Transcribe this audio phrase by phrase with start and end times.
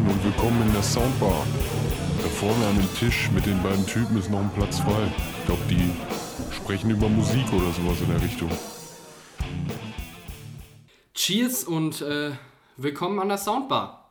[0.00, 1.46] Moin und willkommen in der Soundbar.
[2.22, 5.12] Da vorne an dem Tisch mit den beiden Typen ist noch ein Platz frei.
[5.40, 5.90] Ich glaube, die
[6.54, 8.50] sprechen über Musik oder sowas in der Richtung.
[11.14, 12.30] Cheers und äh,
[12.76, 14.10] willkommen an der Soundbar.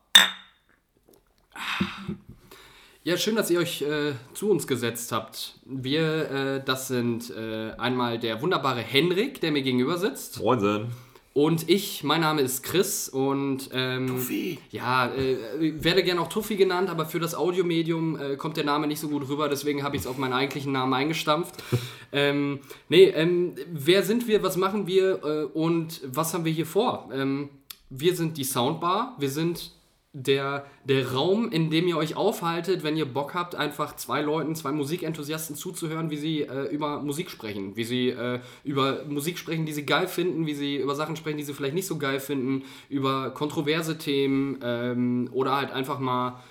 [3.03, 5.59] Ja, schön, dass ihr euch äh, zu uns gesetzt habt.
[5.65, 10.39] Wir, äh, das sind äh, einmal der wunderbare Henrik, der mir gegenüber sitzt.
[10.39, 10.91] Moinsen.
[11.33, 14.57] Und ich, mein Name ist Chris und ähm, Tuffi.
[14.71, 15.37] ja, äh,
[15.83, 19.09] werde gerne auch Tuffi genannt, aber für das Audiomedium äh, kommt der Name nicht so
[19.09, 21.55] gut rüber, deswegen habe ich es auf meinen eigentlichen Namen eingestampft.
[22.11, 26.65] ähm, nee, ähm, wer sind wir, was machen wir äh, und was haben wir hier
[26.65, 27.09] vor?
[27.13, 27.49] Ähm,
[27.91, 29.71] wir sind die Soundbar, wir sind
[30.11, 34.55] der, der Raum, in dem ihr euch aufhaltet, wenn ihr Bock habt, einfach zwei Leuten,
[34.55, 39.67] zwei Musikenthusiasten zuzuhören, wie sie äh, über Musik sprechen, wie sie äh, über Musik sprechen,
[39.67, 42.19] die sie geil finden, wie sie über Sachen sprechen, die sie vielleicht nicht so geil
[42.19, 46.41] finden, über kontroverse Themen ähm, oder halt einfach mal,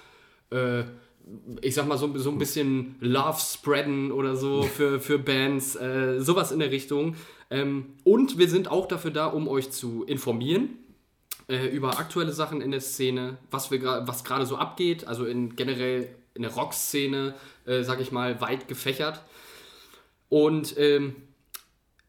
[0.51, 0.85] äh,
[1.61, 6.21] ich sag mal, so, so ein bisschen Love spreaden oder so für, für Bands, äh,
[6.21, 7.17] sowas in der Richtung.
[7.51, 10.79] Ähm, und wir sind auch dafür da, um euch zu informieren
[11.49, 15.57] äh, über aktuelle Sachen in der Szene, was, wir was gerade so abgeht, also in
[15.57, 17.35] generell in der Rockszene,
[17.67, 19.23] äh, sag ich mal, weit gefächert.
[20.29, 21.17] Und ähm,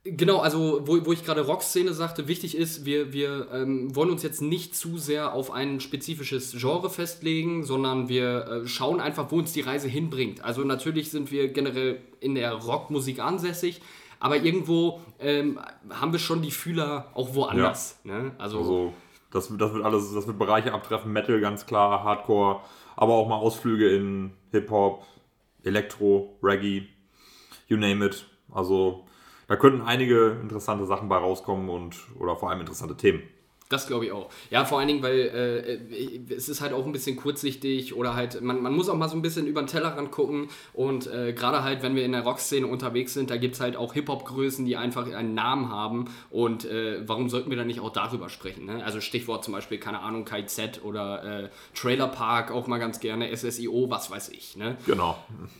[0.03, 4.23] genau, also wo, wo ich gerade Rockszene sagte, wichtig ist, wir, wir ähm, wollen uns
[4.23, 9.37] jetzt nicht zu sehr auf ein spezifisches Genre festlegen, sondern wir äh, schauen einfach, wo
[9.37, 10.43] uns die Reise hinbringt.
[10.43, 13.81] Also natürlich sind wir generell in der Rockmusik ansässig,
[14.19, 15.59] aber irgendwo ähm,
[15.89, 17.99] haben wir schon die Fühler auch woanders.
[18.03, 18.31] Ne?
[18.37, 18.93] Also,
[19.31, 22.61] das, das wird alles, das wird Bereiche abtreffen, Metal ganz klar, Hardcore,
[22.95, 25.05] aber auch mal Ausflüge in Hip-Hop,
[25.63, 26.87] Elektro, Reggae,
[27.67, 28.25] you name it.
[28.51, 29.05] Also,
[29.47, 33.23] da könnten einige interessante Sachen bei rauskommen und oder vor allem interessante Themen.
[33.69, 34.31] Das glaube ich auch.
[34.49, 38.41] Ja, vor allen Dingen, weil äh, es ist halt auch ein bisschen kurzsichtig oder halt,
[38.41, 41.63] man, man muss auch mal so ein bisschen über den Tellerrand gucken und äh, gerade
[41.63, 44.75] halt, wenn wir in der Rockszene unterwegs sind, da gibt es halt auch Hip-Hop-Größen, die
[44.75, 48.65] einfach einen Namen haben und äh, warum sollten wir dann nicht auch darüber sprechen?
[48.65, 48.83] Ne?
[48.83, 53.35] Also Stichwort zum Beispiel, keine Ahnung, KZ oder äh, Trailer Park, auch mal ganz gerne,
[53.35, 54.57] SSIO, was weiß ich.
[54.57, 54.77] Ne?
[54.87, 55.15] Genau.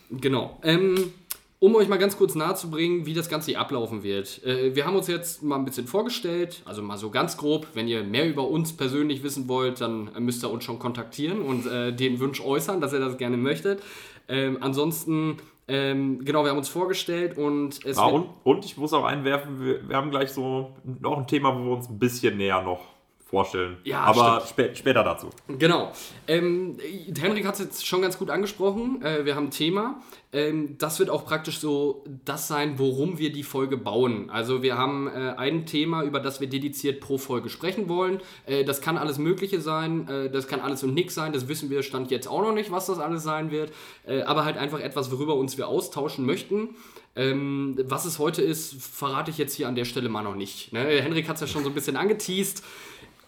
[0.09, 0.57] Genau.
[0.63, 1.13] Ähm,
[1.59, 4.43] um euch mal ganz kurz nahezubringen, wie das Ganze hier ablaufen wird.
[4.45, 7.67] Äh, wir haben uns jetzt mal ein bisschen vorgestellt, also mal so ganz grob.
[7.73, 11.65] Wenn ihr mehr über uns persönlich wissen wollt, dann müsst ihr uns schon kontaktieren und
[11.65, 13.83] äh, den Wunsch äußern, dass ihr das gerne möchtet.
[14.29, 15.37] Ähm, ansonsten,
[15.67, 19.59] ähm, genau, wir haben uns vorgestellt und es Ja, und, und ich muss auch einwerfen,
[19.59, 22.98] wir, wir haben gleich so noch ein Thema, wo wir uns ein bisschen näher noch
[23.29, 23.77] vorstellen.
[23.83, 25.29] Ja, aber spä später dazu.
[25.47, 25.91] Genau.
[26.27, 26.77] Ähm,
[27.19, 29.03] Henrik hat es jetzt schon ganz gut angesprochen.
[29.03, 30.01] Äh, wir haben ein Thema.
[30.33, 34.31] Ähm, das wird auch praktisch so das sein, worum wir die Folge bauen.
[34.31, 38.19] Also wir haben äh, ein Thema, über das wir dediziert pro Folge sprechen wollen.
[38.47, 40.07] Äh, das kann alles Mögliche sein.
[40.07, 41.31] Äh, das kann alles und nix sein.
[41.31, 43.71] Das wissen wir Stand jetzt auch noch nicht, was das alles sein wird.
[44.07, 46.69] Äh, aber halt einfach etwas, worüber uns wir austauschen möchten.
[47.15, 50.71] Ähm, was es heute ist, verrate ich jetzt hier an der Stelle mal noch nicht.
[50.73, 50.79] Ne?
[51.01, 52.63] Henrik hat es ja schon so ein bisschen angeteased.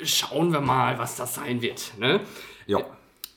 [0.04, 1.94] Schauen wir mal, was das sein wird.
[2.00, 2.22] Ne?
[2.68, 2.80] Ja.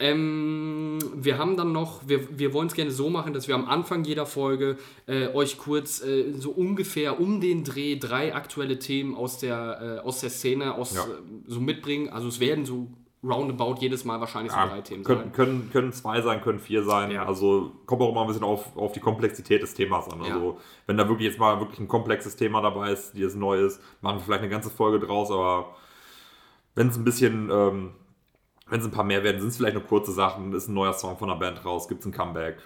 [0.00, 3.66] Ähm, wir haben dann noch, wir, wir wollen es gerne so machen, dass wir am
[3.68, 4.76] Anfang jeder Folge
[5.06, 10.06] äh, euch kurz äh, so ungefähr um den Dreh drei aktuelle Themen aus der, äh,
[10.06, 11.02] aus der Szene aus, Ja.
[11.04, 11.06] äh,
[11.46, 12.08] so mitbringen.
[12.08, 12.88] Also es werden so
[13.22, 15.32] roundabout jedes Mal wahrscheinlich so Ja, drei Themen können, sein.
[15.32, 17.10] können, können zwei sein, können vier sein.
[17.12, 17.24] Ja.
[17.24, 20.20] Also kommt auch immer ein bisschen auf, auf die Komplexität des Themas an.
[20.22, 23.60] Also wenn da wirklich jetzt mal wirklich ein komplexes Thema dabei ist, die jetzt neu
[23.64, 25.74] ist, machen wir vielleicht eine ganze Folge draus, aber
[26.74, 27.90] wenn es ein bisschen, ähm,
[28.68, 30.94] wenn es ein paar mehr werden, sind es vielleicht nur kurze Sachen, ist ein neuer
[30.94, 32.58] Song von der Band raus, gibt es ein Comeback.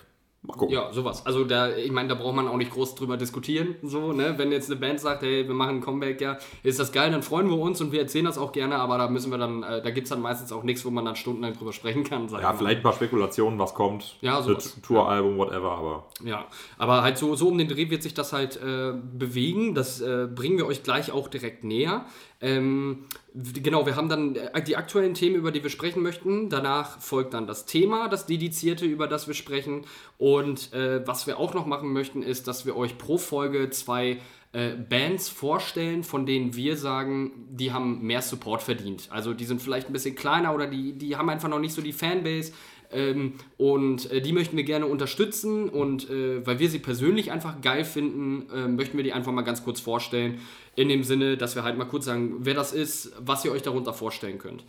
[0.42, 0.72] Mal gucken.
[0.72, 1.26] Ja, sowas.
[1.26, 3.74] Also da, ich meine, da braucht man auch nicht groß drüber diskutieren.
[3.82, 4.34] So, ne?
[4.36, 7.24] Wenn jetzt eine Band sagt, hey, wir machen ein Comeback, ja, ist das geil, dann
[7.24, 9.82] freuen wir uns und wir erzählen das auch gerne, aber da müssen wir dann, äh,
[9.82, 12.28] da gibt es dann meistens auch nichts, wo man dann stundenlang drüber sprechen kann.
[12.28, 14.16] Ja, vielleicht ein paar Spekulationen, was kommt.
[14.20, 14.76] Ja, sowas.
[14.76, 16.46] Ein Touralbum, whatever, aber Ja,
[16.78, 19.74] aber halt so, so um den Dreh wird sich das halt äh, bewegen.
[19.74, 22.06] Das äh, bringen wir euch gleich auch direkt näher.
[22.40, 26.48] Ähm, genau, wir haben dann äh, die aktuellen Themen, über die wir sprechen möchten.
[26.48, 29.84] Danach folgt dann das Thema, das dedizierte, über das wir sprechen.
[30.18, 34.18] Und äh, was wir auch noch machen möchten, ist, dass wir euch pro Folge zwei
[34.52, 39.08] äh, Bands vorstellen, von denen wir sagen, die haben mehr Support verdient.
[39.10, 41.82] Also die sind vielleicht ein bisschen kleiner oder die, die haben einfach noch nicht so
[41.82, 42.52] die Fanbase.
[42.90, 47.60] Ähm, und äh, die möchten wir gerne unterstützen und äh, weil wir sie persönlich einfach
[47.60, 50.40] geil finden, äh, möchten wir die einfach mal ganz kurz vorstellen.
[50.78, 53.62] In dem Sinne, dass wir halt mal kurz sagen, wer das ist, was ihr euch
[53.62, 54.62] darunter vorstellen könnt.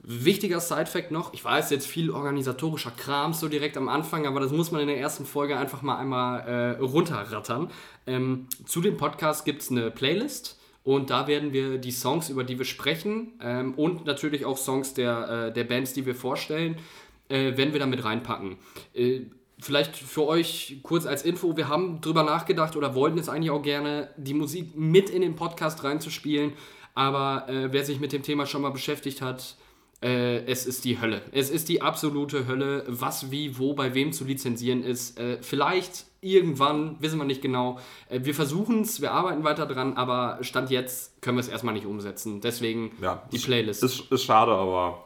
[0.00, 4.50] Wichtiger Side-Fact noch, ich weiß jetzt viel organisatorischer Kram so direkt am Anfang, aber das
[4.50, 7.70] muss man in der ersten Folge einfach mal einmal äh, runterrattern.
[8.08, 12.42] Ähm, zu dem Podcast gibt es eine Playlist Und da werden wir die Songs, über
[12.42, 16.76] die wir sprechen ähm, und natürlich auch Songs der, äh, der Bands, die wir vorstellen,
[17.28, 18.56] äh, werden wir damit reinpacken.
[18.94, 19.26] Äh,
[19.62, 23.62] vielleicht für euch kurz als Info, wir haben drüber nachgedacht oder wollten es eigentlich auch
[23.62, 26.52] gerne, die Musik mit in den Podcast reinzuspielen.
[26.94, 29.56] Aber äh, wer sich mit dem Thema schon mal beschäftigt hat,
[30.02, 31.22] äh, es ist die Hölle.
[31.32, 35.18] Es ist die absolute Hölle, was, wie, wo, bei wem zu lizenzieren ist.
[35.20, 37.78] Äh, vielleicht irgendwann, wissen wir nicht genau.
[38.08, 41.74] Äh, wir versuchen es, wir arbeiten weiter dran, aber Stand jetzt können wir es erstmal
[41.74, 42.40] nicht umsetzen.
[42.40, 43.82] Deswegen Ja, die ist- Playlist.
[43.84, 45.04] Ist, ist schade, aber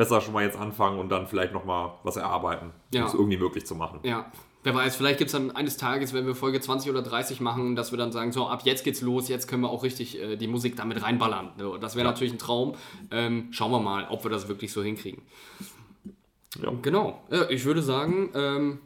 [0.00, 3.02] besser schon mal jetzt anfangen und dann vielleicht nochmal was erarbeiten, Ja.
[3.02, 4.00] um es irgendwie möglich zu machen.
[4.02, 4.32] Ja,
[4.62, 7.76] wer weiß, vielleicht gibt es dann eines Tages, wenn wir Folge 20 oder 30 machen,
[7.76, 10.36] dass wir dann sagen, so ab jetzt geht's los, jetzt können wir auch richtig äh,
[10.36, 11.50] die Musik damit reinballern.
[11.82, 12.76] Das wäre natürlich ein Traum.
[13.10, 15.20] Ähm, schauen wir mal, ob wir das wirklich so hinkriegen.
[16.62, 16.72] Ja.
[16.82, 18.80] Genau, ja, ich würde sagen, ähm,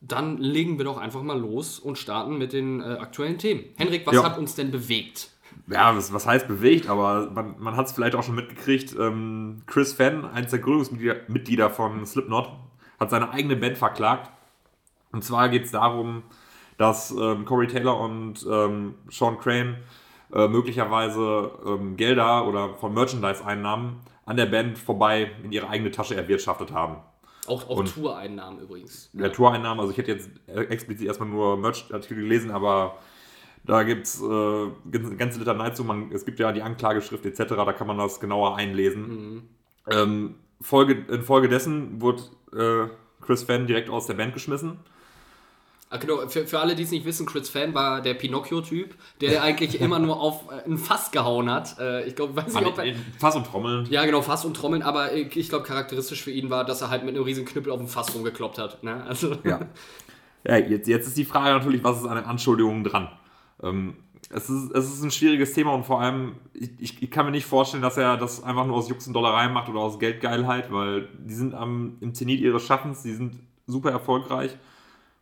[0.00, 3.64] dann legen wir doch einfach mal los und starten mit den äh, aktuellen Themen.
[3.76, 4.24] Henrik, was Ja.
[4.24, 5.30] hat uns denn bewegt?
[5.68, 8.94] Ja, was, was heißt bewegt, aber man, man hat es vielleicht auch schon mitgekriegt.
[8.98, 12.50] Ähm, Chris Fenn, eines der Gründungsmitglieder Mitglieder von Slipknot,
[13.00, 14.30] hat seine eigene Band verklagt.
[15.12, 16.22] Und zwar geht es darum,
[16.78, 19.78] dass ähm, Corey Taylor und ähm, Sean Crane
[20.32, 26.16] äh, möglicherweise ähm, Gelder oder von Merchandise-Einnahmen an der Band vorbei in ihre eigene Tasche
[26.16, 26.96] erwirtschaftet haben.
[27.46, 29.08] Auch, auch Toureinnahmen übrigens.
[29.12, 32.98] Der Toureinnahmen, also ich hätte jetzt äh, explizit erstmal nur Merch-Artikel gelesen, aber
[33.66, 35.84] da gibt es äh, ganze- Litanei zu.
[35.84, 39.48] Man, es gibt ja die Anklageschrift etc., da kann man das genauer einlesen.
[39.90, 42.22] Ähm, Folge, infolgedessen wurde
[42.52, 42.88] äh,
[43.24, 44.78] Chris Fenn direkt aus der Band geschmissen.
[45.88, 49.42] Ah, genau, für, für alle, die es nicht wissen, Chris Fan war der Pinocchio-Typ, der
[49.44, 51.78] eigentlich immer nur auf äh, ein Fass gehauen hat.
[51.78, 53.86] Äh, ich glaube, weiß nicht, ob er, Fass und Trommeln.
[53.88, 56.90] Ja, genau, Fass und Trommeln, aber äh, ich glaube, charakteristisch für ihn war, dass er
[56.90, 58.82] halt mit einem riesen Knüppel auf dem Fass rumgekloppt hat.
[58.82, 59.04] Ne?
[59.04, 59.60] Also, Ja.
[60.44, 63.08] ja jetzt, jetzt ist die Frage natürlich, was ist an den Anschuldigungen dran?
[63.62, 63.94] Ähm,
[64.30, 67.46] es, ist, es ist ein schwieriges Thema und vor allem, ich, ich, kann mir nicht
[67.46, 71.08] vorstellen, dass er das einfach nur aus Jux und Dollerei macht oder aus Geldgeilheit, weil
[71.18, 74.56] die sind am, im Zenit ihres Schaffens, die sind super erfolgreich.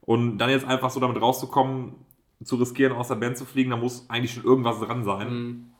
[0.00, 1.94] Und dann jetzt einfach so damit rauszukommen,
[2.42, 5.32] zu riskieren, aus der Band zu fliegen, da muss eigentlich schon irgendwas dran sein.
[5.32, 5.70] Mhm.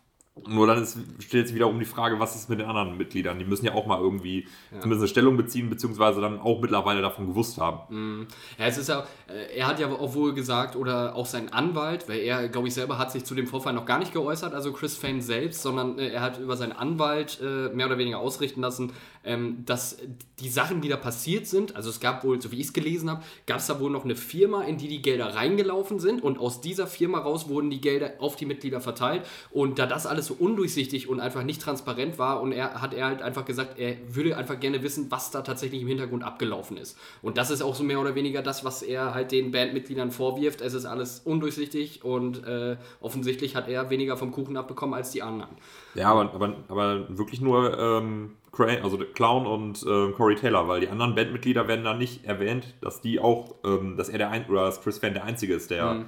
[0.48, 3.38] Nur dann ist, stellt sich wieder um die Frage, was ist mit den anderen Mitgliedern?
[3.38, 7.28] Die müssen ja auch mal irgendwie zumindest eine Stellung beziehen, beziehungsweise dann auch mittlerweile davon
[7.28, 8.26] gewusst haben.
[8.58, 12.08] Ja, es ist ja, äh, er hat ja auch wohl gesagt, oder auch sein Anwalt,
[12.08, 14.72] weil er, glaube ich, selber hat sich zu dem Vorfall noch gar nicht geäußert, also
[14.72, 18.60] Chris Fane selbst, sondern äh, er hat über seinen Anwalt äh, mehr oder weniger ausrichten
[18.60, 18.92] lassen,
[19.24, 19.98] ähm, dass
[20.40, 23.10] die Sachen, die da passiert sind, also es gab wohl, so wie ich es gelesen
[23.10, 26.38] habe, gab es da wohl noch eine Firma, in die die Gelder reingelaufen sind und
[26.38, 30.26] aus dieser Firma raus wurden die Gelder auf die Mitglieder verteilt und da das alles
[30.26, 33.96] so undurchsichtig und einfach nicht transparent war und er hat er halt einfach gesagt, er
[34.08, 36.98] würde einfach gerne wissen, was da tatsächlich im Hintergrund abgelaufen ist.
[37.22, 40.60] Und das ist auch so mehr oder weniger das, was er halt den Bandmitgliedern vorwirft.
[40.60, 45.22] Es ist alles undurchsichtig und äh, offensichtlich hat er weniger vom Kuchen abbekommen als die
[45.22, 45.56] anderen.
[45.94, 50.80] Ja, aber, aber, aber wirklich nur ähm, Cray, also Clown und äh, Corey Taylor, weil
[50.80, 54.46] die anderen Bandmitglieder werden da nicht erwähnt, dass die auch, ähm, dass er der ein
[54.48, 56.04] oder dass Chris Fan der Einzige ist, der Mhm.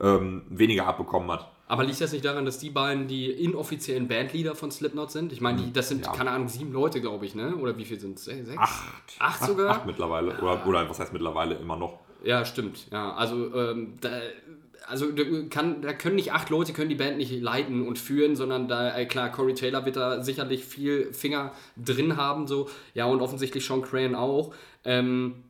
[0.00, 1.50] ähm, weniger abbekommen hat.
[1.66, 5.32] Aber liegt das nicht daran, dass die beiden die inoffiziellen Bandleader von Slipknot sind?
[5.32, 6.12] Ich meine, die- das sind, Ja.
[6.12, 7.54] keine Ahnung, sieben Leute, glaube ich, ne?
[7.56, 8.24] Oder wie viel sind es?
[8.24, 8.48] Sechs?
[8.56, 8.84] Acht.
[9.18, 9.70] Acht sogar?
[9.70, 10.38] Acht mittlerweile.
[10.40, 11.98] Oder, oder was heißt mittlerweile immer noch?
[12.24, 12.86] Ja, stimmt.
[12.90, 14.08] Ja, also, ähm, da,
[14.88, 18.36] also da, kann, da können nicht acht Leute können die Band nicht leiten und führen,
[18.36, 22.68] sondern da, äh, klar, Corey Taylor wird da sicherlich viel Finger drin haben, so.
[22.94, 24.54] Ja, und offensichtlich Sean Crane auch.
[24.84, 25.44] Ähm,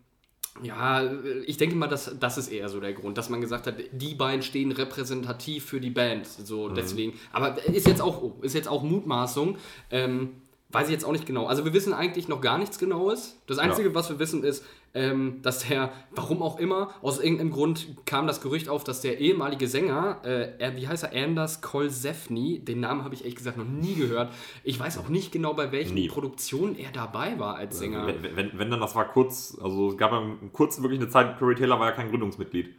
[0.62, 1.08] ja,
[1.46, 4.14] ich denke mal, das, das ist eher so der Grund, dass man gesagt hat, die
[4.14, 6.26] beiden stehen repräsentativ für die Band.
[6.26, 7.14] So, deswegen.
[7.32, 9.56] Aber ist jetzt auch, ist jetzt auch Mutmaßung.
[9.90, 10.30] Ähm,
[10.70, 11.46] weiß ich jetzt auch nicht genau.
[11.46, 13.36] Also wir wissen eigentlich noch gar nichts Genaues.
[13.46, 17.88] Das Einzige, was wir wissen, ist, ähm, dass der, warum auch immer, aus irgendeinem Grund
[18.06, 22.80] kam das Gerücht auf, dass der ehemalige Sänger, äh, wie heißt er, Anders Kolsefni, den
[22.80, 24.32] Namen habe ich ehrlich gesagt noch nie gehört.
[24.64, 26.08] Ich weiß auch nicht genau, bei welchen Nie.
[26.08, 28.06] Produktionen er dabei war als Sänger.
[28.06, 31.38] Wenn, wenn, wenn dann, das war kurz, also es gab ja kurz wirklich eine Zeit,
[31.38, 32.74] Corey Taylor war ja kein Gründungsmitglied.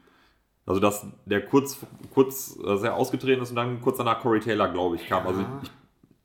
[0.65, 1.79] Also dass der kurz,
[2.13, 5.25] kurz äh, sehr ausgetreten ist und dann kurz danach Corey Taylor, glaube ich, kam.
[5.25, 5.71] Also ich,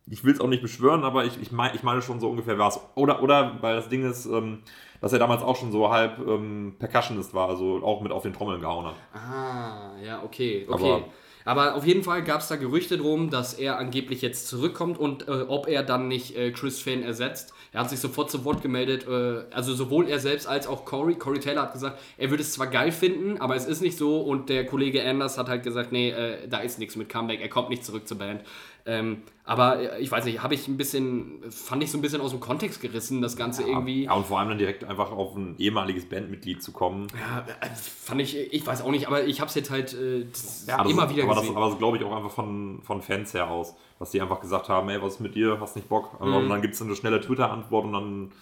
[0.07, 2.59] ich will es auch nicht beschwören, aber ich, ich, mein, ich meine schon so ungefähr
[2.59, 2.81] war es.
[2.95, 4.59] Oder, oder, weil das Ding ist, ähm,
[5.05, 8.33] dass er damals auch schon so halb ähm, Percussionist war, also auch mit auf den
[8.33, 8.95] Trommeln gehauen hat.
[9.13, 10.93] Ah, ja, okay, okay.
[10.93, 11.05] Aber-
[11.47, 15.29] Aber, auf jeden Fall gab es da Gerüchte drum, dass er angeblich jetzt zurückkommt und
[15.29, 17.53] äh, ob er dann nicht äh, Chris Fane ersetzt.
[17.71, 21.17] Er hat sich sofort zu Wort gemeldet, äh, also sowohl er selbst als auch Corey.
[21.17, 24.23] Corey Taylor hat gesagt, er würde es zwar geil finden, aber es ist nicht so.
[24.23, 27.51] Und der Kollege Anders hat halt gesagt, nee, äh, da ist nichts mit Comeback, er
[27.51, 28.41] kommt nicht zurück zur Band.
[28.87, 32.21] Ähm, aber äh, ich weiß nicht, habe ich ein bisschen, fand ich so ein bisschen
[32.21, 34.05] aus dem Kontext gerissen, das Ganze Ja, irgendwie.
[34.05, 37.07] Ja, und vor allem dann direkt einfach auf ein ehemaliges Bandmitglied zu kommen.
[37.19, 40.27] Ja, äh, fand ich, ich weiß auch nicht, aber ich habe es jetzt halt äh,
[40.67, 41.49] Ja, immer ist, wieder aber gesehen.
[41.49, 44.41] das, aber das glaube ich auch einfach von, von Fans her aus, dass die einfach
[44.41, 46.21] gesagt haben, ey, was ist mit dir, hast nicht Bock?
[46.21, 46.35] Mhm.
[46.35, 48.33] Und dann gibt es eine schnelle Twitter-Antwort und dann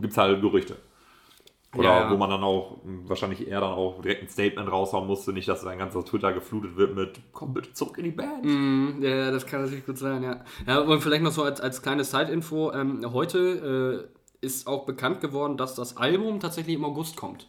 [0.00, 0.76] gibt es halt Gerüchte.
[1.76, 2.10] Oder Ja, ja.
[2.10, 5.48] wo man dann auch mh, wahrscheinlich eher dann auch direkt ein Statement raushauen musste, nicht,
[5.48, 8.44] dass dein ganzer Twitter geflutet wird mit komm bitte zurück in die Band.
[8.44, 10.44] Mhm, ja, das kann natürlich gut sein, ja.
[10.66, 14.08] ja und vielleicht noch so als, als kleine Side-Info, ähm, heute
[14.42, 17.46] äh, ist auch bekannt geworden, dass das Album tatsächlich im August kommt.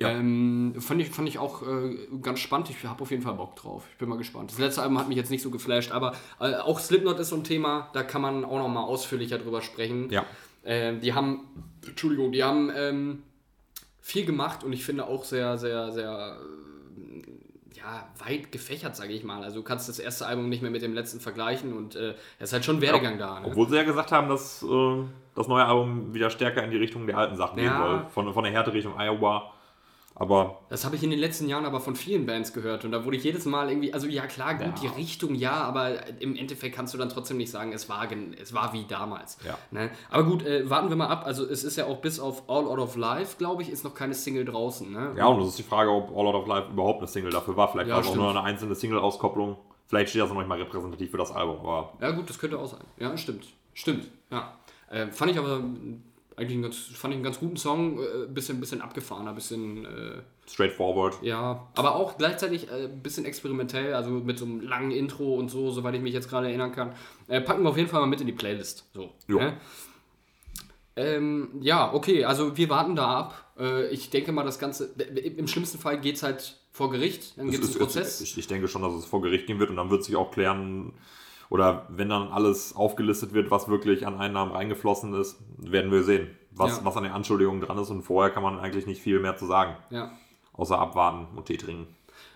[0.00, 0.08] Ja.
[0.08, 2.68] Ähm, fand, ich, fand ich auch äh, ganz spannend.
[2.68, 3.84] Ich habe auf jeden Fall Bock drauf.
[3.92, 4.50] Ich bin mal gespannt.
[4.50, 7.36] Das letzte Album hat mich jetzt nicht so geflasht, aber äh, auch Slipknot ist so
[7.36, 10.10] ein Thema, da kann man auch noch mal ausführlicher drüber sprechen.
[10.10, 10.24] Ja.
[10.64, 11.44] Ähm, die haben,
[11.86, 13.22] Entschuldigung, die haben ähm,
[14.06, 19.24] viel gemacht und ich finde auch sehr, sehr, sehr äh, ja, weit gefächert, sage ich
[19.24, 19.42] mal.
[19.42, 22.50] Also du kannst das erste Album nicht mehr mit dem letzten vergleichen und äh, es
[22.50, 23.40] ist halt schon Werdegang da.
[23.40, 23.46] Ne?
[23.46, 27.06] Obwohl sie ja gesagt haben, dass äh, das neue Album wieder stärker in die Richtung
[27.06, 27.64] der alten Sachen Ja.
[27.64, 28.06] gehen soll.
[28.12, 29.53] Von, von der Härte Richtung Iowa.
[30.16, 33.04] Aber Das habe ich in den letzten Jahren aber von vielen Bands gehört und da
[33.04, 34.72] wurde ich jedes Mal irgendwie, also ja klar, gut, Ja.
[34.82, 38.06] die Richtung ja, aber im Endeffekt kannst du dann trotzdem nicht sagen, es war,
[38.40, 39.38] es war wie damals.
[39.44, 39.58] Ja.
[39.72, 39.90] Ne?
[40.10, 41.22] Aber gut, äh, warten wir mal ab.
[41.26, 43.94] Also es ist ja auch bis auf All Out of Life, glaube ich, ist noch
[43.94, 44.92] keine Single draußen.
[44.92, 45.14] Ne?
[45.16, 47.56] ja, und das ist die Frage, ob All Out of Life überhaupt eine Single dafür
[47.56, 47.72] war.
[47.72, 49.56] Vielleicht Ja, war es auch nur eine einzelne Single-Auskopplung.
[49.86, 52.58] Vielleicht steht das noch nicht mal repräsentativ für das Album, aber Ja, gut, das könnte
[52.58, 52.80] auch sein.
[52.98, 53.46] Ja, stimmt.
[53.74, 54.54] Stimmt, ja.
[54.90, 55.60] Äh, fand ich aber
[56.36, 61.18] eigentlich ganz, fand ich einen ganz guten Song, äh, bisschen, bisschen abgefahrener, bisschen, äh, straightforward.
[61.22, 65.48] ja, aber auch gleichzeitig äh, ein bisschen experimentell, also mit so einem langen Intro und
[65.50, 66.92] so, soweit ich mich jetzt gerade erinnern kann.
[67.28, 68.88] Äh, packen wir auf jeden Fall mal mit in die Playlist.
[68.94, 69.12] So.
[69.28, 69.38] Jo.
[69.38, 69.56] Ne?
[70.96, 73.52] Ähm, ja, okay, also wir warten da ab.
[73.58, 74.86] Äh, ich denke mal, das Ganze,
[75.16, 78.20] im schlimmsten Fall geht es halt vor Gericht, dann gibt es ist- einen Prozess.
[78.20, 80.30] Ich, ich denke schon, dass es vor Gericht gehen wird und dann wird sich auch
[80.30, 80.92] klären,
[81.50, 86.30] oder wenn dann alles aufgelistet wird, was wirklich an Einnahmen reingeflossen ist, werden wir sehen,
[86.50, 86.84] was, Ja.
[86.84, 89.46] was an den Anschuldigungen dran ist und vorher kann man eigentlich nicht viel mehr zu
[89.46, 90.10] sagen, ja.
[90.52, 91.86] außer abwarten und Tee trinken.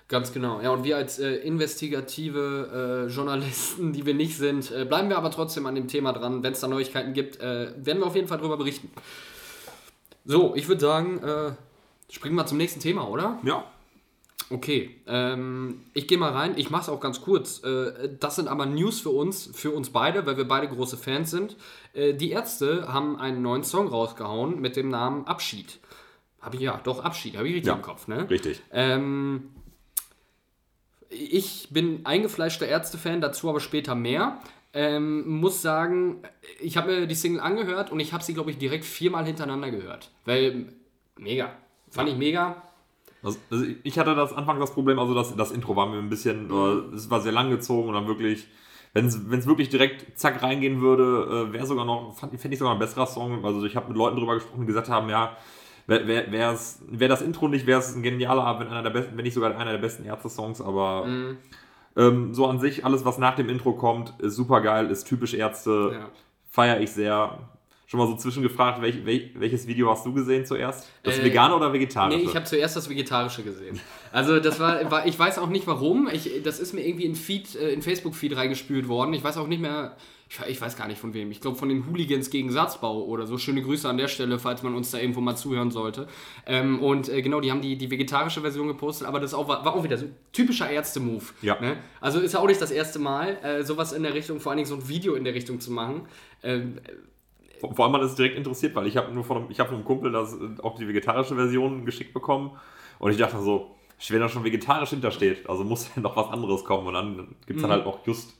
[0.09, 0.61] Ganz genau.
[0.63, 5.19] Ja, und wir als äh, investigative äh, Journalisten, die wir nicht sind, äh, bleiben wir
[5.19, 6.43] aber trotzdem an dem Thema dran.
[6.43, 8.91] Wenn es da Neuigkeiten gibt, äh, werden wir auf jeden Fall darüber berichten.
[10.25, 11.53] So, ich würde sagen, äh,
[12.11, 13.39] springen wir zum nächsten Thema, oder?
[13.45, 13.65] Ja,
[14.51, 16.55] Okay, ähm, ich gehe mal rein.
[16.57, 17.63] Ich mache es auch ganz kurz.
[17.65, 21.31] Äh, das sind aber News für uns, für uns beide, weil wir beide große Fans
[21.31, 21.57] sind.
[21.93, 25.79] Äh, die Ärzte haben einen neuen Song rausgehauen mit dem Namen Abschied.
[26.41, 27.75] Habe ich ja, doch Abschied, habe ich richtig Ja.
[27.75, 28.29] im Kopf, ne?
[28.31, 28.63] richtig.
[28.73, 29.51] Ähm,
[31.11, 34.41] ich bin eingefleischter Ärzte-Fan, dazu aber später mehr.
[34.73, 36.23] Ähm, muss sagen,
[36.61, 39.71] ich habe mir die Single angehört und ich habe sie, glaube ich, direkt viermal hintereinander
[39.71, 40.11] gehört.
[40.25, 40.73] Weil,
[41.17, 41.53] mega.
[41.91, 42.63] Fand ich mega.
[43.23, 46.09] Also, also ich hatte das Anfang das Problem, also das, das Intro war mir ein
[46.09, 48.47] bisschen, äh, es war sehr lang gezogen und dann wirklich,
[48.93, 52.79] wenn es wirklich direkt zack reingehen würde, äh, wäre sogar noch, fände ich sogar ein
[52.79, 53.45] besserer Song.
[53.45, 55.37] Also ich habe mit Leuten drüber gesprochen, die gesagt haben, ja,
[55.87, 59.17] wäre wär, wär's- wär das Intro nicht, wäre es ein genialer, wenn, einer der besten,
[59.17, 61.39] wenn nicht sogar einer der besten Ärzte-Songs, aber Mhm.
[61.97, 65.35] ähm, so an sich, alles was nach dem Intro kommt, ist super geil, ist typisch
[65.35, 66.09] Ärzte, Ja.
[66.51, 67.39] feiere ich sehr.
[67.91, 70.87] Schon mal so zwischengefragt, welch, welch, welches Video hast du gesehen zuerst?
[71.03, 72.19] Das Äh, vegane oder vegetarische?
[72.19, 73.81] Nee, ich habe zuerst das Vegetarische gesehen.
[74.13, 76.07] Also das war, war ich weiß auch nicht warum.
[76.13, 79.15] Ich, das ist mir irgendwie in Feed, äh, in Facebook-Feed reingespült worden.
[79.15, 79.97] Ich weiß auch nicht mehr,
[80.29, 81.31] ich, ich weiß gar nicht von wem.
[81.31, 83.39] Ich glaube von den Hooligans gegen Satzbau oder so.
[83.39, 86.09] Schöne Grüße an der Stelle, falls man uns da irgendwo mal zuhören sollte.
[86.45, 89.65] Ähm, und äh, genau, die haben die, die vegetarische Version gepostet, aber das auch, war,
[89.65, 90.05] war auch wieder so
[90.35, 91.25] typischer Ärzte-Move.
[91.41, 91.59] Ja.
[91.59, 91.79] Ne?
[92.03, 94.59] Also ist ja auch nicht das erste Mal, äh, sowas in der Richtung, vor allen
[94.59, 96.03] Dingen so ein Video in der Richtung zu machen.
[96.43, 96.81] Ähm,
[97.61, 99.77] Vor allem man ist direkt interessiert, weil ich habe nur von einem, ich habe von
[99.77, 102.53] einem Kumpel das äh, auch die vegetarische Version geschickt bekommen.
[102.99, 103.75] Und ich dachte so,
[104.09, 106.87] wenn da schon vegetarisch hintersteht, also muss ja noch was anderes kommen.
[106.87, 108.35] Und dann gibt es dann halt noch just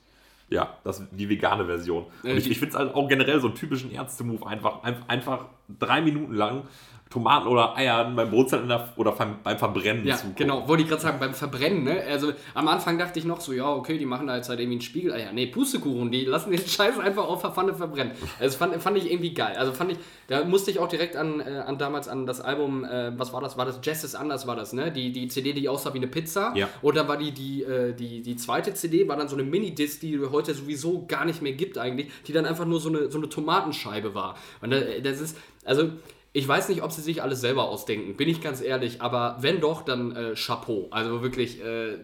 [0.49, 2.05] ja, das, die vegane Version.
[2.23, 5.45] Und Äh, ich, ich finde es halt auch generell so einen typischen Ärzte-Move, einfach, einfach
[5.79, 6.63] drei Minuten lang
[7.09, 10.35] Tomaten oder Eier beim Brotzeln oder beim, Verbrennen Ja, zugucken.
[10.35, 12.03] genau, wollte ich gerade sagen, beim Verbrennen, ne?
[12.07, 14.75] Also am Anfang dachte ich noch so, ja, okay, die machen da jetzt halt irgendwie
[14.75, 15.11] einen Spiegel.
[15.13, 18.13] Ah ja, nee, Pustekuchen, die lassen den Scheiß einfach auf der Pfanne verbrennen.
[18.39, 19.55] Das fand, fand ich irgendwie geil.
[19.57, 19.97] Also fand ich,
[20.27, 23.41] da musste ich auch direkt an, äh, an damals an das Album, äh, was war
[23.41, 23.57] das?
[23.57, 24.91] War das Jazz ist anders, war das, ne?
[24.91, 26.53] Die, die CD, die aussah wie eine Pizza.
[26.55, 26.69] Ja.
[26.83, 29.99] Und dann war die, die, äh, die, die zweite CD, war dann so eine Mini-Disc,
[30.01, 33.17] die heute sowieso gar nicht mehr gibt eigentlich, die dann einfach nur so eine, so
[33.17, 34.35] eine Tomatenscheibe war.
[34.61, 35.35] Und äh, das ist,
[35.65, 35.89] also
[36.33, 39.61] ich weiß nicht, ob sie sich alles selber ausdenken, bin ich ganz ehrlich, aber wenn
[39.61, 40.87] doch, dann äh, Chapeau.
[40.91, 41.97] Also wirklich, äh,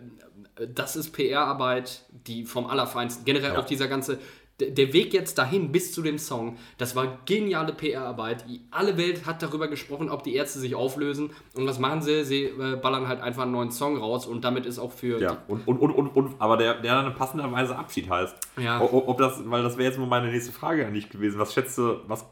[0.73, 3.25] das ist PR-Arbeit, die vom Allerfeinsten.
[3.25, 3.59] Generell Ja.
[3.59, 4.19] auch dieser ganze
[4.59, 8.45] der, Weg jetzt dahin bis zu dem Song, das war geniale PR-Arbeit.
[8.71, 11.31] Alle Welt hat darüber gesprochen, ob die Ärzte sich auflösen.
[11.55, 12.23] Und was machen sie?
[12.23, 15.19] Sie äh, ballern halt einfach einen neuen Song raus und damit ist auch für.
[15.19, 18.35] Ja, und, und, und, und, und aber der, der dann passenderweise Abschied heißt.
[18.57, 18.79] Ja.
[18.79, 21.37] Ob, ob das, weil das wäre jetzt nur meine nächste Frage an dich gewesen.
[21.37, 22.25] Was schätzt du, was,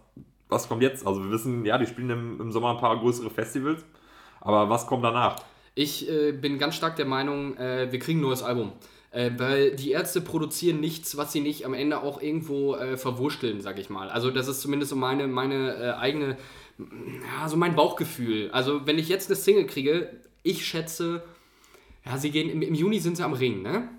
[0.53, 1.05] was kommt jetzt?
[1.05, 3.83] Also wir wissen, ja, die spielen im, im Sommer ein paar größere Festivals,
[4.39, 5.38] aber was kommt danach?
[5.75, 8.74] Ich äh, bin ganz stark der Meinung, äh, wir kriegen ein neues Album.
[9.13, 13.62] Äh, weil die Ärzte produzieren nichts, was sie nicht am Ende auch irgendwo äh, verwursteln,
[13.62, 14.10] sag ich mal.
[14.10, 16.36] Also das ist zumindest so meine, meine äh, eigene,
[16.79, 18.50] ja, so mein Bauchgefühl.
[18.51, 20.10] Also wenn ich jetzt eine Single kriege,
[20.41, 21.22] ich schätze,
[22.03, 23.89] ja, sie gehen, im, im Juni sind sie am Ring, ne?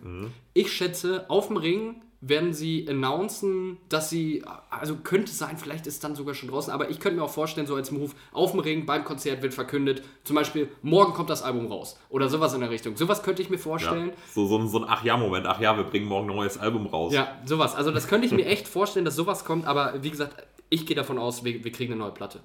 [0.53, 5.95] Ich schätze, auf dem Ring werden sie announcen, dass sie, also könnte sein, vielleicht ist
[5.95, 8.53] es dann sogar schon draußen, aber ich könnte mir auch vorstellen, so als Move, auf
[8.53, 12.55] dem Ring beim Konzert wird verkündet, zum Beispiel, morgen kommt das Album raus oder sowas
[12.55, 12.97] in der Richtung.
[12.97, 14.09] Sowas könnte ich mir vorstellen.
[14.09, 15.47] Ja, so, so, ein- so ein Ach-Ja-Moment.
[15.47, 17.13] Ach ja, wir bringen morgen ein neues Album raus.
[17.13, 17.75] Ja, sowas.
[17.75, 20.97] Also das könnte ich mir echt vorstellen, dass sowas kommt, aber wie gesagt, ich gehe
[20.97, 22.41] davon aus, wir, wir kriegen eine neue Platte.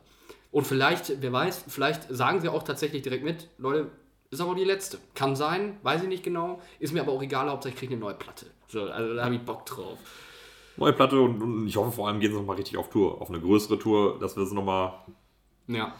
[0.51, 3.91] Und vielleicht, wer weiß, vielleicht sagen sie auch tatsächlich direkt mit, Leute,
[4.31, 4.99] ist aber die letzte.
[5.15, 8.01] Kann sein, weiß ich nicht genau, ist mir aber auch egal, Hauptsache ich kriege eine
[8.01, 8.47] neue Platte.
[8.67, 9.97] So, also da habe ich Bock drauf.
[10.77, 13.21] Neue Platte und, und ich hoffe vor allem gehen sie nochmal richtig auf Tour.
[13.21, 14.93] Auf eine größere Tour, dass wir sie nochmal
[15.67, 15.93] Ja.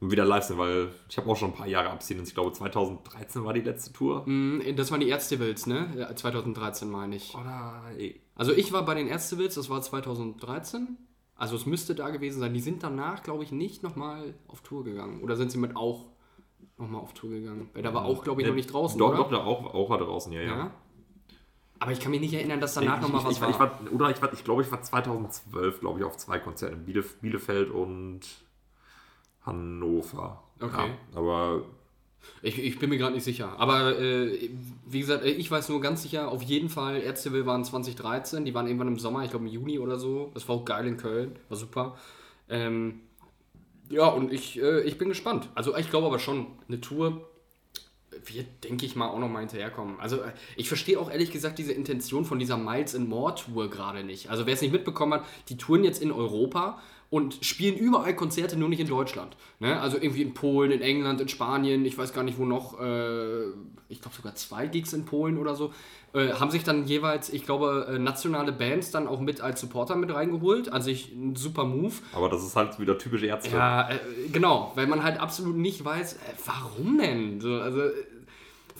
[0.00, 2.28] wieder live sind, weil ich habe auch schon ein paar Jahre Abstinenz.
[2.28, 4.22] Ich glaube 2013 war die letzte Tour.
[4.26, 5.92] Mm, Das waren die Ärztewils, ne?
[5.96, 7.34] Ja, 2013 meine ich.
[7.34, 10.96] Oder, ey, Also ich war bei den Ärztewils, das war 2013.
[11.34, 12.54] Also es müsste da gewesen sein.
[12.54, 15.22] Die sind danach, glaube ich, nicht nochmal auf Tour gegangen.
[15.22, 16.06] Oder sind sie mit auch
[16.78, 17.68] nochmal auf Tour gegangen?
[17.74, 19.18] Weil da war auch, glaube ich, noch nicht draußen, Doch, oder?
[19.18, 20.56] doch, da auch, auch war draußen, ja, ja.
[20.56, 20.70] Ja.
[21.78, 23.50] Aber ich kann mich nicht erinnern, dass danach nochmal was ich, war.
[23.50, 23.80] ich war.
[23.92, 26.84] Oder ich, war, ich glaube, ich war 2012, glaube ich, auf zwei Konzerten.
[26.84, 28.20] Bielef Bielefeld und
[29.44, 30.44] Hannover.
[30.60, 30.90] Okay.
[31.12, 31.64] Ja, aber
[32.42, 33.58] Ich, ich bin mir gerade nicht sicher.
[33.58, 34.50] Aber äh,
[34.86, 38.54] wie gesagt, äh, ich weiß nur ganz sicher, auf jeden Fall, Ärztewil waren 2013, die
[38.54, 40.30] waren irgendwann im Sommer, ich glaube im Juni oder so.
[40.34, 41.96] Das war auch geil in Köln, war super.
[42.48, 43.00] Ähm,
[43.88, 45.48] ja, und ich, äh, ich bin gespannt.
[45.54, 47.28] Also ich glaube aber schon, eine Tour
[48.26, 49.98] wird, denke ich mal, auch nochmal hinterherkommen.
[50.00, 53.70] Also äh, ich verstehe auch ehrlich gesagt diese Intention von dieser Miles and More Tour
[53.70, 54.30] gerade nicht.
[54.30, 56.80] Also wer es nicht mitbekommen hat, die touren jetzt in Europa
[57.12, 59.36] und spielen überall Konzerte, nur nicht in Deutschland.
[59.60, 59.78] Ne?
[59.78, 63.48] Also irgendwie in Polen, in England, in Spanien, ich weiß gar nicht wo noch, äh,
[63.90, 65.74] ich glaube sogar zwei Gigs in Polen oder so.
[66.14, 69.94] Äh, haben sich dann jeweils, ich glaube, äh, nationale Bands dann auch mit als Supporter
[69.94, 70.72] mit reingeholt.
[70.72, 71.92] Also ich, ein super Move.
[72.14, 73.54] Aber das ist halt wieder typisch Ärzte.
[73.54, 73.98] Ja, äh,
[74.32, 77.42] genau, weil man halt absolut nicht weiß, äh, warum denn?
[77.42, 77.92] So, also, äh,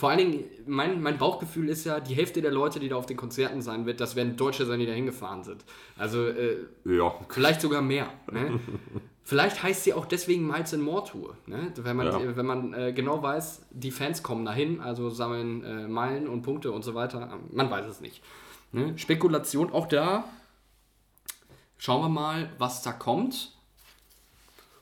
[0.02, 3.06] vor allen Dingen, mein, mein Bauchgefühl ist ja, die Hälfte der Leute, die da auf
[3.06, 5.64] den Konzerten sein wird, das werden Deutsche sein, die da hingefahren sind.
[5.96, 7.14] Also, äh, Ja.
[7.28, 8.08] vielleicht sogar mehr.
[8.32, 8.58] Ne?
[9.22, 11.36] vielleicht heißt sie auch deswegen Miles and More Tour.
[11.46, 11.72] Ne?
[11.76, 12.36] Wenn man, Ja.
[12.36, 16.72] wenn man äh, genau weiß, die Fans kommen dahin, also sammeln äh, Meilen und Punkte
[16.72, 17.38] und so weiter.
[17.52, 18.24] Man weiß es nicht.
[18.72, 18.98] Ne?
[18.98, 20.24] Spekulation auch da.
[21.78, 23.52] Schauen wir mal, was da kommt.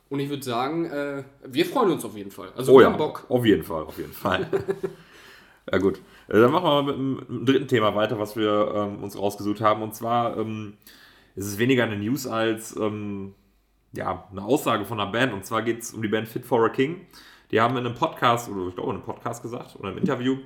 [0.08, 2.48] Und ich würde sagen, äh, wir freuen uns auf jeden Fall.
[2.56, 3.26] Also Oh wir ja, haben Bock.
[3.28, 4.48] auf jeden Fall, auf jeden Fall.
[5.70, 9.02] ja gut, Äh, dann machen wir mal mit dem- dritten Thema weiter, was wir ähm,
[9.02, 9.82] uns rausgesucht haben.
[9.82, 10.74] Und zwar ähm,
[11.36, 13.34] ist es weniger eine News als ähm,
[13.92, 15.32] ja, eine Aussage von einer Band.
[15.32, 17.06] Und zwar geht es um die Band Fit for a King.
[17.50, 20.36] Die haben in einem Podcast, oder ich glaube in einem Podcast gesagt, oder im Interview,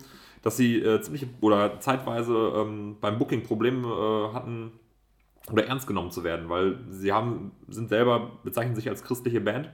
[0.42, 4.72] dass sie äh, ziemlich oder zeitweise ähm, beim Booking Probleme äh, hatten,
[5.52, 9.68] oder ernst genommen zu werden, weil sie haben, sind selber, bezeichnen sich als christliche Band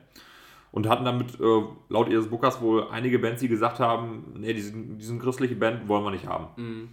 [0.73, 4.99] und hatten damit äh, laut ihres Bookers wohl einige Bands, die gesagt haben, nee, diesen,
[4.99, 6.49] diesen christliche Band wollen wir nicht haben.
[6.57, 6.89] Mhm.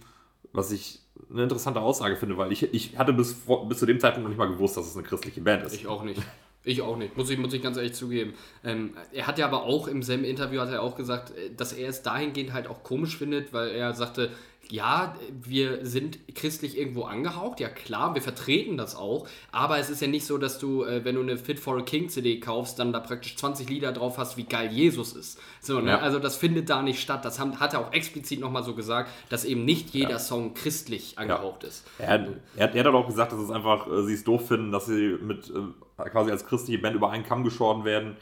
[0.52, 4.00] Was ich eine interessante Aussage finde, weil ich, ich hatte bis, vor, bis zu dem
[4.00, 5.74] Zeitpunkt noch nicht mal gewusst, dass es eine christliche Band ist.
[5.74, 6.20] Ich auch nicht.
[6.64, 8.34] Ich auch nicht, muss ich, muss ich ganz ehrlich zugeben.
[8.64, 11.72] Ähm, er hat ja aber auch im selben Interview hat er auch gesagt, äh, dass
[11.72, 14.30] er es dahingehend halt auch komisch findet, weil er sagte,
[14.70, 20.02] ja, wir sind christlich irgendwo angehaucht, ja klar, wir vertreten das auch, aber es ist
[20.02, 22.78] ja nicht so, dass du, äh, wenn du eine Fit for a King CD kaufst,
[22.78, 25.38] dann da praktisch 20 Lieder drauf hast, wie geil Jesus ist.
[25.60, 25.92] So, ne?
[25.92, 25.98] Ja.
[26.00, 27.24] Also das findet da nicht statt.
[27.24, 31.18] Das haben, hat er auch explizit nochmal so gesagt, dass eben nicht jeder Song christlich
[31.18, 31.86] angehaucht ist.
[31.98, 34.48] Er, hat- er, hat- er hat auch gesagt, dass es einfach, äh, sie es doof
[34.48, 38.16] finden, dass sie mit äh, quasi als christliche Band über einen Kamm geschoren werden.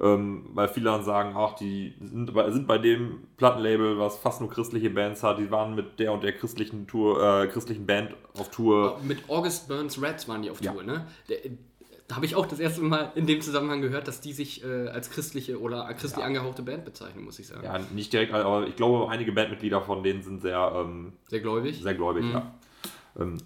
[0.00, 4.40] Ähm, weil viele dann sagen, ach, die sind bei, sind bei dem Plattenlabel, was fast
[4.40, 8.12] nur christliche Bands hat, die waren mit der und der christlichen Tour, äh, christlichen Band
[8.36, 8.98] auf Tour.
[9.04, 10.72] Mit August Burns Reds waren die auf Ja.
[10.72, 11.06] Tour, ne?
[11.28, 11.36] Der,
[12.08, 14.88] da habe ich auch das erste Mal in dem Zusammenhang gehört, dass die sich äh,
[14.88, 17.62] als christliche oder christlich angehauchte Band bezeichnen, muss ich sagen.
[17.64, 21.80] Ja, nicht direkt, aber ich glaube, einige Bandmitglieder von denen sind sehr, ähm, Sehr gläubig.
[21.82, 22.30] sehr gläubig, Mhm.
[22.32, 22.54] ja.
[23.20, 23.38] Ähm,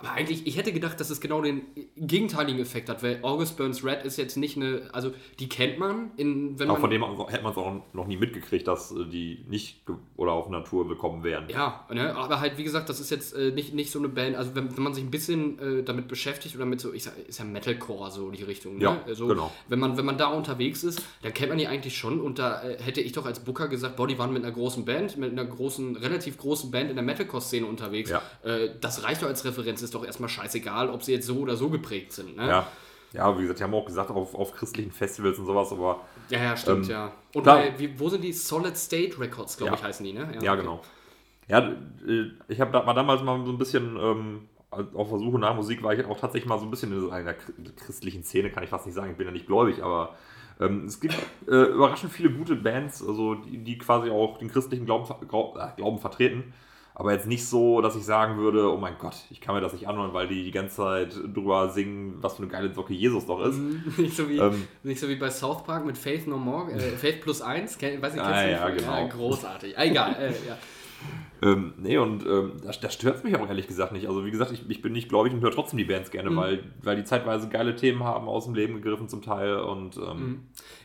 [0.00, 1.62] Aber eigentlich, ich hätte gedacht, dass es genau den
[1.96, 6.10] gegenteiligen Effekt hat, weil August Burns Red ist jetzt nicht eine, also die kennt man,
[6.16, 6.80] in, wenn Aber man...
[6.80, 9.82] von dem hätte man es auch noch nie mitgekriegt, dass äh, die nicht
[10.16, 11.48] oder auf Natur willkommen wären.
[11.50, 14.36] Ja, ne, aber halt, wie gesagt, das ist jetzt äh, nicht, nicht so eine Band,
[14.36, 17.12] also wenn, wenn man sich ein bisschen äh, damit beschäftigt oder mit so, ich sag,
[17.28, 18.84] ist ja Metalcore so die Richtung, ne?
[18.84, 19.52] Ja, also, genau.
[19.68, 22.62] Wenn man, wenn man da unterwegs ist, dann kennt man die eigentlich schon und da
[22.62, 25.32] äh, hätte ich doch als Booker gesagt, boah, die waren mit einer großen Band, mit
[25.32, 28.10] einer großen, relativ großen Band in der Metalcore-Szene unterwegs.
[28.10, 28.22] Ja.
[28.42, 31.56] Äh, das reicht doch als Referenz, ist doch erstmal scheißegal, ob sie jetzt so oder
[31.56, 32.48] so geprägt sind, ne?
[32.48, 32.66] Ja.
[33.12, 36.38] Ja, wie gesagt, die haben auch gesagt, auf, auf christlichen Festivals und sowas, aber Ja,
[36.44, 37.12] ja, stimmt, Ähm, ja.
[37.34, 37.56] Und klar.
[37.56, 39.78] bei, wie, wo sind die Solid State Records, glaube Ja.
[39.78, 40.32] ich, heißen die, ne?
[40.40, 40.60] ja, okay.
[40.62, 40.80] genau.
[41.48, 41.72] Ja,
[42.46, 45.82] ich hab da, war damals mal so ein bisschen ähm, auf der Suche nach Musik,
[45.82, 48.70] war ich auch tatsächlich mal so ein bisschen in einer chr- christlichen Szene, kann ich
[48.70, 50.14] fast nicht sagen, ich bin ja nicht gläubig, aber
[50.60, 51.16] ähm, es gibt
[51.48, 55.26] äh, überraschend viele gute Bands, also die, die quasi auch den christlichen Glauben, äh,
[55.76, 56.52] Glauben vertreten.
[56.94, 59.72] Aber jetzt nicht so, dass ich sagen würde, oh mein Gott, ich kann mir das
[59.72, 63.26] nicht anhören, weil die die ganze Zeit drüber singen, was für eine geile Socke Jesus
[63.26, 63.58] doch ist.
[63.98, 64.66] Nicht so, wie, Ähm.
[64.82, 68.02] nicht so wie bei South Park mit Faith No More, äh, Faith plus 1, kenn,
[68.02, 69.08] weiß ich, Ah, kennst du ja, genau.
[69.08, 69.78] großartig.
[69.78, 70.58] Ah, egal, äh, ja.
[71.42, 74.06] Ähm, nee, und ähm, das, das stört mich auch ehrlich gesagt nicht.
[74.06, 76.12] Also wie gesagt, ich, ich bin nicht gläubig und höre trotzdem die Bands Mhm.
[76.12, 79.56] gerne, weil, weil die zeitweise geile Themen haben, aus dem Leben gegriffen zum Teil.
[79.56, 80.02] Und Mhm.
[80.02, 80.40] ähm,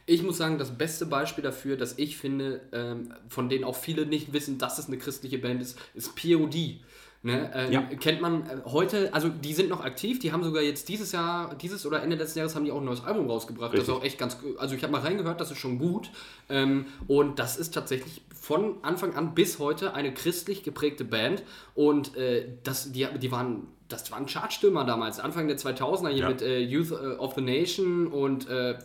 [0.06, 4.06] Ich muss sagen, das beste Beispiel dafür, dass ich finde, ähm, von denen auch viele
[4.06, 6.80] nicht wissen, dass es eine christliche Band ist, ist POD.
[7.24, 7.52] Ne?
[7.56, 7.82] Ähm, Ja.
[7.82, 11.56] Kennt man äh, heute, also die sind noch aktiv, die haben sogar jetzt dieses Jahr,
[11.56, 13.74] dieses oder Ende letzten Jahres haben die auch ein neues Album rausgebracht.
[13.74, 14.02] Das ist Richtig.
[14.02, 16.12] auch echt ganz, also ich habe mal reingehört, das ist schon gut.
[16.50, 21.42] Ähm, und das ist tatsächlich von Anfang an bis heute eine christlich geprägte Band.
[21.74, 26.30] Und äh, das, die, die waren, das waren Chartstürmer damals, Anfang der 2000er hier Ja.
[26.30, 28.78] mit äh, Youth äh, of the Nation und äh,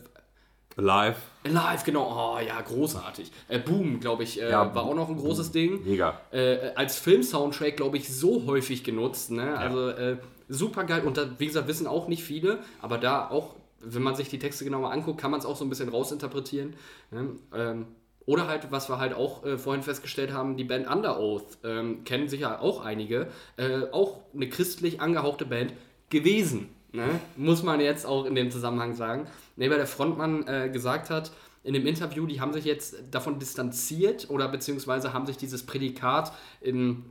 [0.76, 2.36] live, Live, genau.
[2.36, 3.30] Oh ja, großartig.
[3.48, 5.84] Äh, Boom, glaube ich, äh, Ja, war auch noch ein großes Ding.
[5.84, 6.18] mega.
[6.30, 9.30] Äh, als Film-Soundtrack, glaube ich, so häufig genutzt.
[9.30, 9.58] Ne?
[9.58, 10.16] Also äh,
[10.48, 11.02] super geil.
[11.04, 14.38] Und da, wie gesagt, wissen auch nicht viele, aber da auch, wenn man sich die
[14.38, 16.74] Texte genauer anguckt, kann man es auch so ein bisschen rausinterpretieren.
[17.10, 17.30] Ne?
[17.54, 17.86] Ähm,
[18.26, 22.04] oder halt, was wir halt auch äh, vorhin festgestellt haben, die Band Under Oath, ähm,
[22.04, 25.72] kennen sicher auch einige, äh, auch eine christlich angehauchte Band
[26.10, 26.68] gewesen.
[26.92, 27.20] Ne?
[27.36, 29.26] Muss man jetzt auch in dem Zusammenhang sagen.
[29.56, 33.38] Ne, weil der Frontmann äh, gesagt hat, in dem Interview, die haben sich jetzt davon
[33.38, 37.04] distanziert oder beziehungsweise haben sich dieses Prädikat in,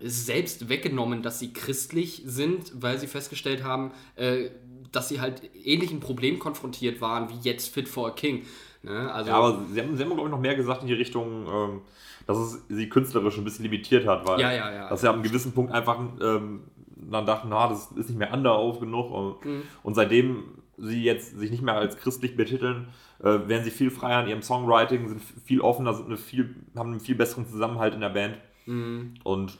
[0.00, 4.50] selbst weggenommen, dass sie christlich sind, weil sie festgestellt haben, äh,
[4.92, 8.44] dass sie halt ähnlichen Problemen konfrontiert waren wie jetzt Fit for a King.
[8.84, 9.12] Ne?
[9.12, 11.46] Also, Ja, aber sie haben, sie haben glaube ich, noch mehr gesagt in die Richtung,
[11.46, 11.80] ähm,
[12.26, 14.88] dass es sie künstlerisch ein bisschen limitiert hat, weil Ja, ja, ja.
[14.88, 16.60] dass sie ab einem gewissen Punkt einfach ähm,
[16.96, 19.10] dann dachten, na, das ist nicht mehr underoath genug.
[19.10, 19.62] Und, Mhm.
[19.82, 20.44] und seitdem
[20.76, 22.88] sie jetzt sich nicht mehr als christlich betiteln,
[23.20, 26.90] äh, werden sie viel freier in ihrem Songwriting, sind viel offener, sind eine viel, haben
[26.90, 28.38] einen viel besseren Zusammenhalt in der Band.
[28.66, 29.14] Mhm.
[29.22, 29.58] Und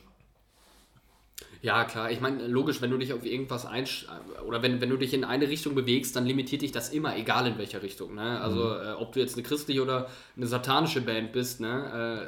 [1.64, 2.10] Ja, klar.
[2.10, 4.06] Ich meine, logisch, wenn du dich auf irgendwas einsch...
[4.46, 7.46] oder wenn, wenn du dich in eine Richtung bewegst, dann limitiert dich das immer, egal
[7.46, 8.14] in welcher Richtung.
[8.14, 8.38] Ne?
[8.38, 11.60] Also, äh, ob du jetzt eine christliche oder eine satanische Band bist.
[11.60, 12.26] Ne?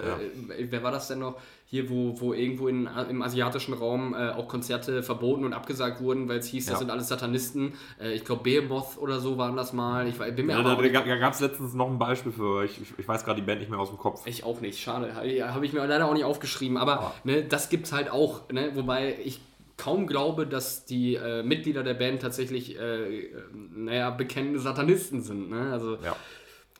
[0.50, 1.38] Äh, äh, wer war das denn noch?
[1.68, 6.28] Hier, wo, wo irgendwo in, im asiatischen Raum äh, auch Konzerte verboten und abgesagt wurden,
[6.28, 6.78] weil es hieß, das Ja.
[6.78, 7.72] sind alles Satanisten.
[8.00, 10.06] Äh, ich glaube, Behemoth oder so waren das mal.
[10.06, 12.64] Ich, war- bin mir ja, aber da, da gab es letztens noch ein Beispiel für,
[12.64, 14.24] ich, ich, ich weiß gerade die Band nicht mehr aus dem Kopf.
[14.26, 15.12] Ich auch nicht, schade.
[15.16, 16.76] Habe ich mir leider auch nicht aufgeschrieben.
[16.76, 18.48] Aber ne, das gibt es halt auch.
[18.52, 18.70] Ne?
[18.74, 19.40] Wobei ich
[19.76, 23.32] kaum glaube, dass die äh, Mitglieder der Band tatsächlich, äh, äh,
[23.74, 25.50] naja, bekennende Satanisten sind.
[25.50, 25.72] Ne?
[25.72, 26.14] Also Ja.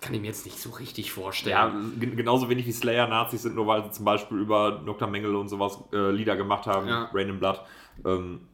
[0.01, 1.53] Kann ich mir jetzt nicht so richtig vorstellen.
[1.57, 5.09] Ja, gen- genauso wenig wie Slayer Nazis sind, nur weil sie zum Beispiel über Dr.
[5.09, 7.11] Mengele und sowas äh, Lieder gemacht haben, Ja.
[7.15, 7.61] Rain in Blood.
[8.05, 8.49] Ähm,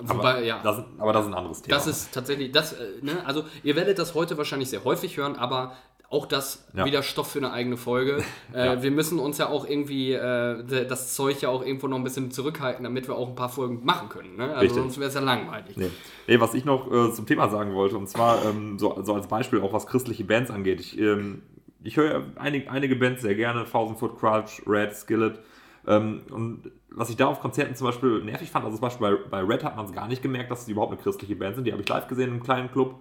[0.00, 0.62] Wobei, aber, ja.
[0.62, 1.74] das, aber das ist ein anderes Thema.
[1.76, 5.34] Das ist tatsächlich, das, äh, ne, also ihr werdet das heute wahrscheinlich sehr häufig hören,
[5.34, 5.72] aber
[6.10, 6.86] auch das Ja.
[6.86, 8.22] wieder Stoff für eine eigene Folge.
[8.54, 8.82] Äh, Ja.
[8.82, 12.30] Wir müssen uns ja auch irgendwie äh, das Zeug ja auch irgendwo noch ein bisschen
[12.30, 14.36] zurückhalten, damit wir auch ein paar Folgen machen können.
[14.36, 14.44] Ne?
[14.44, 14.80] Also Richtig.
[14.82, 15.76] sonst wäre es ja langweilig.
[15.76, 15.90] Nee.
[16.26, 19.26] Nee, was ich noch äh, zum Thema sagen wollte, und zwar ähm, so, so als
[19.26, 20.80] Beispiel auch was christliche Bands angeht.
[20.80, 21.42] Ich, ähm,
[21.84, 25.38] ich höre einig, einige Bands sehr gerne, Thousand Foot Crouch, Red, Skillet.
[25.86, 29.42] Ähm, und was ich da auf Konzerten zum Beispiel nervig fand, also zum Beispiel bei,
[29.42, 31.64] bei Red hat man es gar nicht gemerkt, dass sie überhaupt eine christliche Band sind.
[31.66, 32.96] Die habe ich live gesehen im kleinen Club.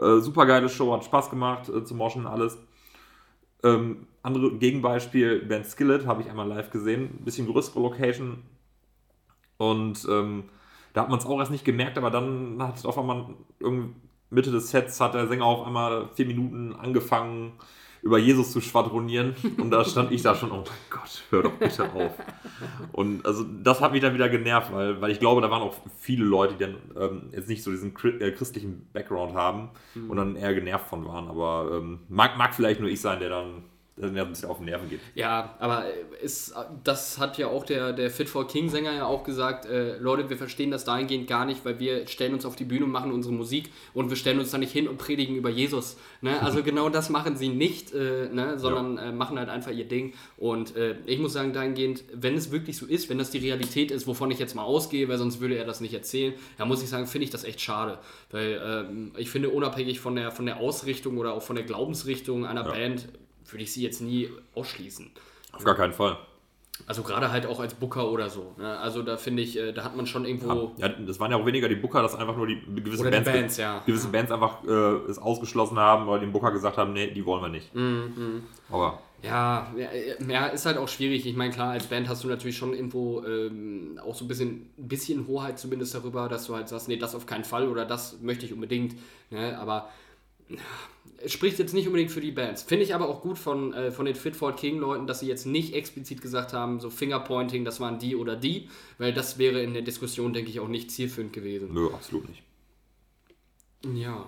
[0.00, 2.58] Äh, super geile Show, hat Spaß gemacht äh, zu moschen, alles.
[3.62, 8.42] Ähm, andere Gegenbeispiel, Band Skillet habe ich einmal live gesehen, bisschen größere Location.
[9.56, 10.44] Und ähm,
[10.92, 13.26] da hat man es auch erst nicht gemerkt, aber dann hat auf einmal
[13.60, 13.94] irgendwie
[14.30, 17.52] Mitte des Sets hat der Sänger auf einmal vier Minuten angefangen,
[18.06, 19.34] über Jesus zu schwadronieren.
[19.58, 22.12] Und da stand ich da schon, oh mein Gott, hör doch bitte auf.
[22.92, 25.74] Und also das hat mich dann wieder genervt, weil, weil ich glaube, da waren auch
[25.98, 29.70] viele Leute, die dann ähm, jetzt nicht so diesen äh, christlichen Background haben
[30.08, 31.28] und dann eher genervt von waren.
[31.28, 33.64] Aber ähm, mag, mag vielleicht nur ich sein, der dann
[33.96, 35.00] mir ein bisschen auf den Nerven geht.
[35.14, 35.84] Ja, aber
[36.20, 36.54] ist,
[36.84, 40.28] das hat ja auch der, der Fit for King Sänger ja auch gesagt, äh, Leute,
[40.28, 43.10] wir verstehen das dahingehend gar nicht, weil wir stellen uns auf die Bühne und machen
[43.10, 45.96] unsere Musik und wir stellen uns da nicht hin und predigen über Jesus.
[46.20, 46.40] Ne?
[46.42, 48.58] Also genau das machen sie nicht, äh, ne?
[48.58, 49.04] sondern ja.
[49.04, 50.12] äh, machen halt einfach ihr Ding.
[50.36, 53.90] Und äh, ich muss sagen, dahingehend, wenn es wirklich so ist, wenn das die Realität
[53.90, 56.82] ist, wovon ich jetzt mal ausgehe, weil sonst würde er das nicht erzählen, da muss
[56.82, 57.98] ich sagen, finde ich das echt schade.
[58.30, 62.44] Weil ähm, ich finde, unabhängig von der, von der Ausrichtung oder auch von der Glaubensrichtung
[62.44, 62.70] einer ja.
[62.70, 63.08] Band,
[63.52, 65.10] würde ich sie jetzt nie ausschließen.
[65.52, 66.18] Auf gar keinen Fall.
[66.86, 68.52] Also gerade halt auch als Booker oder so.
[68.58, 68.78] Ne?
[68.78, 70.72] Also da finde ich, äh, da hat man schon irgendwo.
[70.76, 73.30] Ja, das waren ja auch weniger die Booker, das einfach nur die gewisse oder Bands,
[73.30, 73.82] die Bands, ja.
[73.86, 74.12] gewisse ja.
[74.12, 77.48] Bands einfach äh, es ausgeschlossen haben oder den Booker gesagt haben, nee, die wollen wir
[77.48, 77.74] nicht.
[77.74, 78.42] Mhm.
[78.70, 79.72] Aber ja,
[80.28, 81.26] ja, ist halt auch schwierig.
[81.26, 84.70] Ich meine, klar, als Band hast du natürlich schon irgendwo ähm, auch so ein bisschen,
[84.76, 88.20] bisschen Hoheit zumindest darüber, dass du halt sagst, nee, das auf keinen Fall oder das
[88.20, 88.94] möchte ich unbedingt.
[89.30, 89.58] Ne?
[89.58, 89.88] Aber
[91.26, 92.62] spricht jetzt nicht unbedingt für die Bands.
[92.62, 95.74] Finde ich aber auch gut von, äh, von den Fitford King-Leuten, dass sie jetzt nicht
[95.74, 99.82] explizit gesagt haben, so Fingerpointing, das waren die oder die, weil das wäre in der
[99.82, 101.72] Diskussion, denke ich, auch nicht zielführend gewesen.
[101.72, 102.42] Nö, absolut nicht.
[103.94, 104.26] Ja.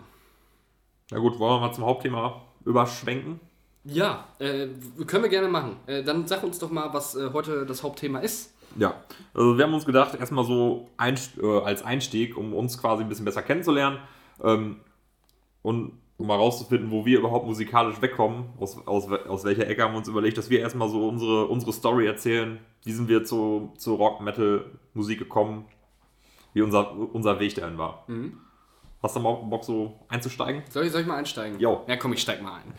[1.10, 3.40] Na gut, wollen wir mal zum Hauptthema überschwenken?
[3.84, 4.68] Ja, äh,
[5.06, 5.76] können wir gerne machen.
[5.86, 8.54] Äh, dann sag uns doch mal, was äh, heute das Hauptthema ist.
[8.76, 13.02] Ja, also wir haben uns gedacht, erstmal so einst äh, als Einstieg, um uns quasi
[13.02, 13.98] ein bisschen besser kennenzulernen
[14.42, 14.80] ähm,
[15.62, 19.94] und um mal rauszufinden, wo wir überhaupt musikalisch wegkommen, aus, aus, aus welcher Ecke haben
[19.94, 22.58] wir uns überlegt, dass wir erstmal so unsere, unsere Story erzählen.
[22.84, 25.66] Wie sind wir zu, zu Rock-Metal-Musik gekommen,
[26.54, 28.04] wie unser, unser Weg dahin war.
[28.08, 28.40] Mhm.
[29.00, 30.64] Hast du mal Bock so einzusteigen?
[30.70, 31.60] Soll ich, soll ich mal einsteigen?
[31.60, 31.84] Jo.
[31.86, 32.74] Ja, komm, ich steig mal ein.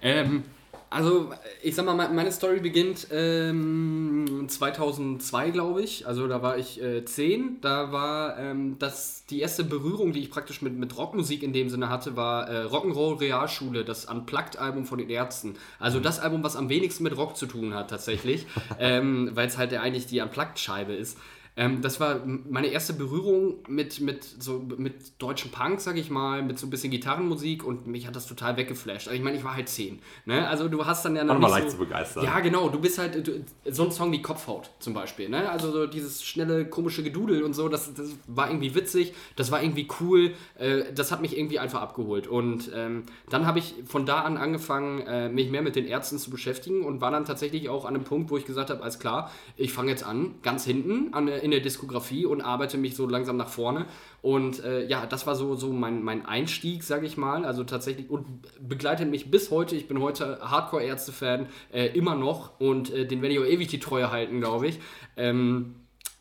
[0.00, 0.44] Ähm,
[0.90, 1.30] also,
[1.62, 6.06] ich sag mal, meine Story beginnt ähm, 2002, glaube ich.
[6.06, 7.60] Also, da war ich äh, 10.
[7.60, 11.68] Da war ähm, das, die erste Berührung, die ich praktisch mit, mit Rockmusik in dem
[11.68, 15.56] Sinne hatte, war äh, Rock'n'Roll Realschule, das Unplugged-Album von den Ärzten.
[15.78, 18.46] Also, das Album, was am wenigsten mit Rock zu tun hat, tatsächlich.
[18.78, 21.18] ähm, Weil es halt eigentlich die Unplugged-Scheibe ist.
[21.58, 26.40] Ähm, das war meine erste Berührung mit, mit, so, mit deutschem Punk, sag ich mal,
[26.40, 29.08] mit so ein bisschen Gitarrenmusik und mich hat das total weggeflasht.
[29.08, 29.98] Also ich meine, ich war halt zehn.
[30.24, 30.46] Ne?
[30.46, 32.24] Also du hast dann ja noch War nicht leicht so, zu begeistern.
[32.24, 32.68] Ja, genau.
[32.68, 35.28] Du bist halt du, so ein Song wie Kopfhaut zum Beispiel.
[35.28, 35.50] Ne?
[35.50, 39.60] Also so dieses schnelle, komische Gedudel und so, das, das war irgendwie witzig, das war
[39.60, 40.34] irgendwie cool.
[40.58, 42.28] Äh, das hat mich irgendwie einfach abgeholt.
[42.28, 46.18] Und ähm, dann habe ich von da an angefangen, äh, mich mehr mit den Ärzten
[46.18, 49.00] zu beschäftigen und war dann tatsächlich auch an einem Punkt, wo ich gesagt habe, alles
[49.00, 53.06] klar, ich fange jetzt an, ganz hinten an, in der Diskografie und arbeite mich so
[53.06, 53.86] langsam nach vorne.
[54.22, 57.44] Und äh, ja, das war so, so mein, mein Einstieg, sage ich mal.
[57.44, 58.26] Also tatsächlich und
[58.60, 59.76] begleitet mich bis heute.
[59.76, 62.60] Ich bin heute Hardcore-Ärzte-Fan, äh, immer noch.
[62.60, 64.78] Und äh, den werde ich auch ewig die Treue halten, glaube ich.
[65.16, 65.74] Ähm,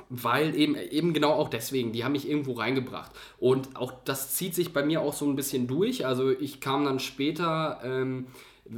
[0.10, 3.12] weil eben, eben genau auch deswegen, die haben mich irgendwo reingebracht.
[3.40, 6.06] Und auch das zieht sich bei mir auch so ein bisschen durch.
[6.06, 8.28] Also ich kam dann später, ähm,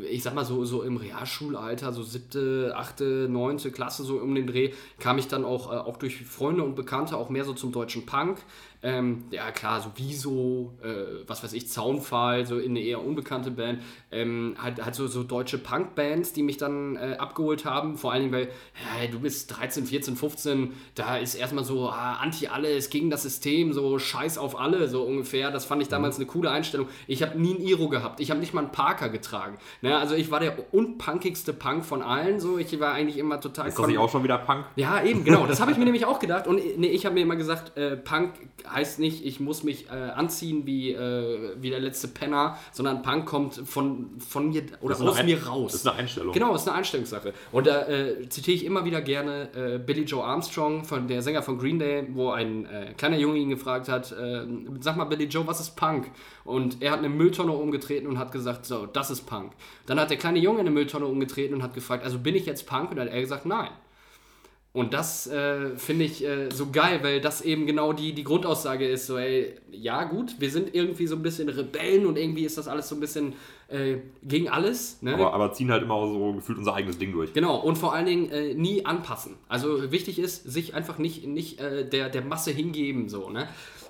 [0.09, 4.47] ich sag mal so, so im Realschulalter, so siebte, achte, neunte Klasse, so um den
[4.47, 7.71] Dreh, kam ich dann auch, äh, auch durch Freunde und Bekannte auch mehr so zum
[7.71, 8.37] deutschen Punk.
[8.81, 13.51] Ähm, ja klar, so Wieso, äh, was weiß ich, Zaunpfahl, so in eine eher unbekannte
[13.51, 13.81] Band.
[14.09, 17.97] Ähm, halt, halt so, so deutsche Punk-Bands, die mich dann äh, abgeholt haben.
[17.97, 18.47] Vor allen Dingen, weil
[19.01, 23.73] ja, du bist 13, 14, 15, da ist erstmal so ah, anti-alles, gegen das System,
[23.73, 25.51] so Scheiß auf alle, so ungefähr.
[25.51, 26.87] Das fand ich damals eine coole Einstellung.
[27.07, 29.57] Ich habe nie ein Iro gehabt, ich habe nicht mal einen Parker getragen.
[29.81, 29.97] Ne?
[29.97, 32.57] Also ich war der unpunkigste Punk von allen, so.
[32.57, 33.67] Ich war eigentlich immer total...
[33.67, 34.65] Ist das nicht auch schon wieder Punk?
[34.77, 35.45] Ja, eben, genau.
[35.45, 36.47] Das habe ich mir nämlich auch gedacht.
[36.47, 38.33] Und nee, ich habe mir immer gesagt, äh, Punk
[38.71, 43.25] heißt nicht, ich muss mich äh, anziehen wie, äh, wie der letzte Penner, sondern Punk
[43.25, 45.71] kommt von, von mir oder Das aus Ein- mir raus.
[45.71, 46.33] Das ist eine Einstellung.
[46.33, 47.33] Genau, ist eine Einstellungssache.
[47.51, 51.41] Und da äh, zitiere ich immer wieder gerne äh, Billy Joe Armstrong, von der Sänger
[51.43, 54.45] von Green Day, wo ein äh, kleiner Junge ihn gefragt hat, äh,
[54.79, 56.11] sag mal Billy Joe, was ist Punk?
[56.43, 59.51] Und er hat eine Mülltonne umgetreten und hat gesagt, so, das ist Punk.
[59.85, 62.65] Dann hat der kleine Junge eine Mülltonne umgetreten und hat gefragt, also bin ich jetzt
[62.67, 62.91] Punk?
[62.91, 63.69] Und dann hat er gesagt, nein.
[64.71, 68.87] Und das äh, finde ich äh, so geil, weil das eben genau die, die Grundaussage
[68.87, 72.55] ist, so, ey, ja gut, wir sind irgendwie so ein bisschen Rebellen und irgendwie ist
[72.55, 73.33] das alles so ein bisschen
[73.67, 75.01] äh, gegen alles.
[75.01, 75.15] Ne?
[75.15, 77.33] Aber, aber ziehen halt immer so gefühlt unser eigenes Ding durch.
[77.33, 79.37] Genau, und vor allen Dingen äh, nie anpassen.
[79.47, 83.09] Also wichtig ist, sich einfach nicht, nicht äh, der, der Masse hingeben.
[83.09, 83.47] So, ne?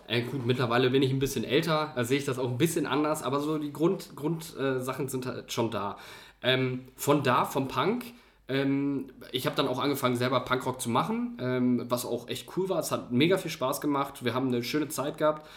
[0.08, 2.88] Äh, gut, mittlerweile bin ich ein bisschen älter, da sehe ich das auch ein bisschen
[2.88, 5.98] anders, aber so die Grundsachen Grund, äh, Sachen sind halt schon da.
[6.42, 8.06] Ähm, von da, vom Punk,
[8.50, 12.68] ähm, ich habe dann auch angefangen, selber Punkrock zu machen, ähm, was auch echt cool
[12.70, 12.80] war.
[12.80, 14.26] Es hat mega viel Spaß gemacht.
[14.26, 15.48] Wir haben eine schöne Zeit gehabt.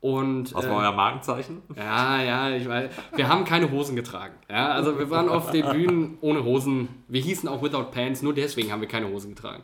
[0.00, 1.62] Und, Was äh, war euer Markenzeichen?
[1.74, 2.90] ja, ja, ich weiß.
[3.16, 4.34] Wir haben keine Hosen getragen.
[4.48, 6.88] Ja, also wir waren auf den Bühnen ohne Hosen.
[7.08, 9.62] Wir hießen auch Without Pants, nur deswegen haben wir keine Hosen getragen.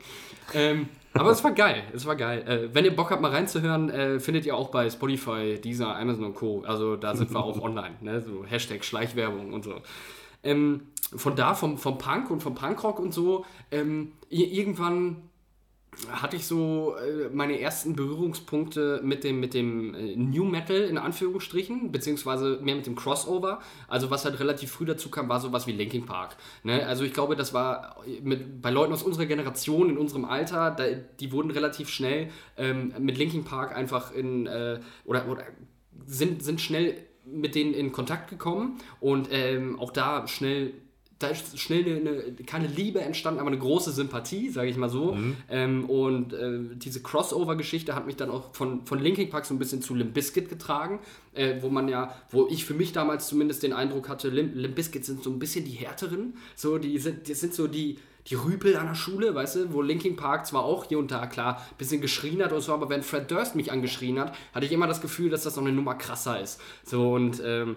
[0.55, 2.43] Ähm, aber es war geil, es war geil.
[2.49, 6.25] Äh, wenn ihr Bock habt, mal reinzuhören, äh, findet ihr auch bei Spotify, Deezer, Amazon
[6.25, 6.65] und Co.
[6.67, 8.23] Also da sind wir auch online, ne?
[8.23, 9.75] so Hashtag Schleichwerbung und so.
[10.43, 15.29] Ähm, von da, vom, vom Punk und vom Punkrock und so, ähm, irgendwann
[16.11, 20.97] hatte ich so äh, meine ersten Berührungspunkte mit dem, mit dem äh, New Metal in
[20.97, 23.61] Anführungsstrichen, beziehungsweise mehr mit dem Crossover.
[23.89, 26.37] Also was halt relativ früh dazu kam, war sowas wie Linkin Park.
[26.63, 26.87] Ne?
[26.87, 30.85] Also ich glaube, das war mit, bei Leuten aus unserer Generation, in unserem Alter, da,
[31.21, 35.45] die wurden relativ schnell ähm, mit Linkin Park einfach in, äh, oder, oder
[36.07, 36.97] sind, sind schnell
[37.27, 40.73] mit denen in Kontakt gekommen und ähm, auch da schnell
[41.23, 44.89] da ist schnell eine, eine, keine Liebe entstanden, aber eine große Sympathie, sage ich mal
[44.89, 45.13] so.
[45.13, 45.37] Mhm.
[45.49, 49.59] Ähm, und äh, diese Crossover-Geschichte hat mich dann auch von, von Linkin Park so ein
[49.59, 51.01] bisschen zu Limp Bizkit getragen,
[51.35, 54.75] äh, wo man ja, wo ich für mich damals zumindest den Eindruck hatte, Limp, Limp
[54.75, 58.37] Bizkit sind so ein bisschen die härteren, so die sind, die sind so die die
[58.37, 61.57] Rüpel an der Schule, weißt du, wo Linkin Park zwar auch hier und da klar
[61.57, 64.73] ein bisschen geschrien hat und so, aber wenn Fred Durst mich angeschrien hat, hatte ich
[64.73, 66.61] immer das Gefühl, dass das noch eine Nummer krasser ist.
[66.85, 67.77] So und ähm,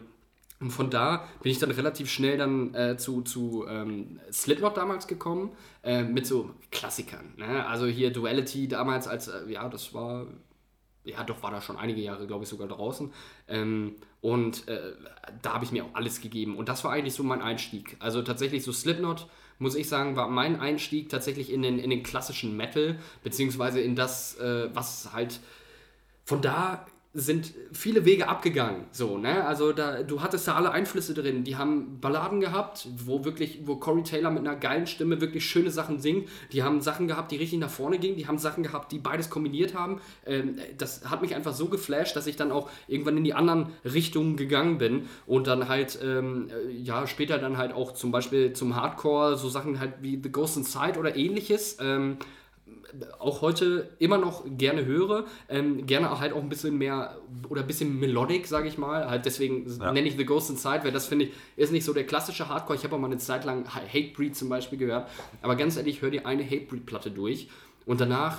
[0.65, 5.05] und von da bin ich dann relativ schnell dann äh, zu, zu ähm, Slipknot damals
[5.05, 5.51] gekommen,
[5.83, 7.35] äh, mit so Klassikern.
[7.37, 7.67] Ne?
[7.67, 10.25] Also hier Duality damals als, äh, ja, das war,
[11.03, 13.13] ja, doch war da schon einige Jahre, glaube ich, sogar draußen.
[13.47, 14.93] Ähm, und äh,
[15.43, 16.57] da habe ich mir auch alles gegeben.
[16.57, 17.95] Und das war eigentlich so mein Einstieg.
[17.99, 19.27] Also tatsächlich so Slipknot,
[19.59, 23.95] muss ich sagen, war mein Einstieg tatsächlich in den, in den klassischen Metal, beziehungsweise in
[23.95, 25.41] das, äh, was halt
[26.23, 28.83] von da sind viele Wege abgegangen.
[28.91, 29.45] So, ne?
[29.45, 31.45] Also da, du hattest da alle Einflüsse drin.
[31.45, 35.71] Die haben Balladen gehabt, wo wirklich, wo Corey Taylor mit einer geilen Stimme wirklich schöne
[35.71, 36.27] Sachen singt.
[36.51, 38.17] Die haben Sachen gehabt, die richtig nach vorne gingen.
[38.17, 40.01] Die haben Sachen gehabt, die beides kombiniert haben.
[40.25, 43.67] Ähm, das hat mich einfach so geflasht, dass ich dann auch irgendwann in die anderen
[43.85, 48.75] Richtungen gegangen bin und dann halt, ähm, ja, später dann halt auch zum Beispiel zum
[48.75, 51.77] Hardcore, so Sachen halt wie The Ghost Inside oder ähnliches.
[51.79, 52.17] Ähm,
[53.19, 55.25] auch heute immer noch gerne höre.
[55.49, 57.17] Ähm, gerne halt auch ein bisschen mehr
[57.49, 59.09] oder ein bisschen melodic, sage ich mal.
[59.09, 59.91] Halt deswegen ja.
[59.91, 62.77] nenne ich The Ghost Inside, weil das finde ich ist nicht so der klassische Hardcore.
[62.77, 65.09] Ich habe auch mal eine Zeit lang Hatebreed zum Beispiel gehört.
[65.41, 67.49] Aber ganz ehrlich, hör dir eine Hatebreed-Platte durch
[67.85, 68.37] und danach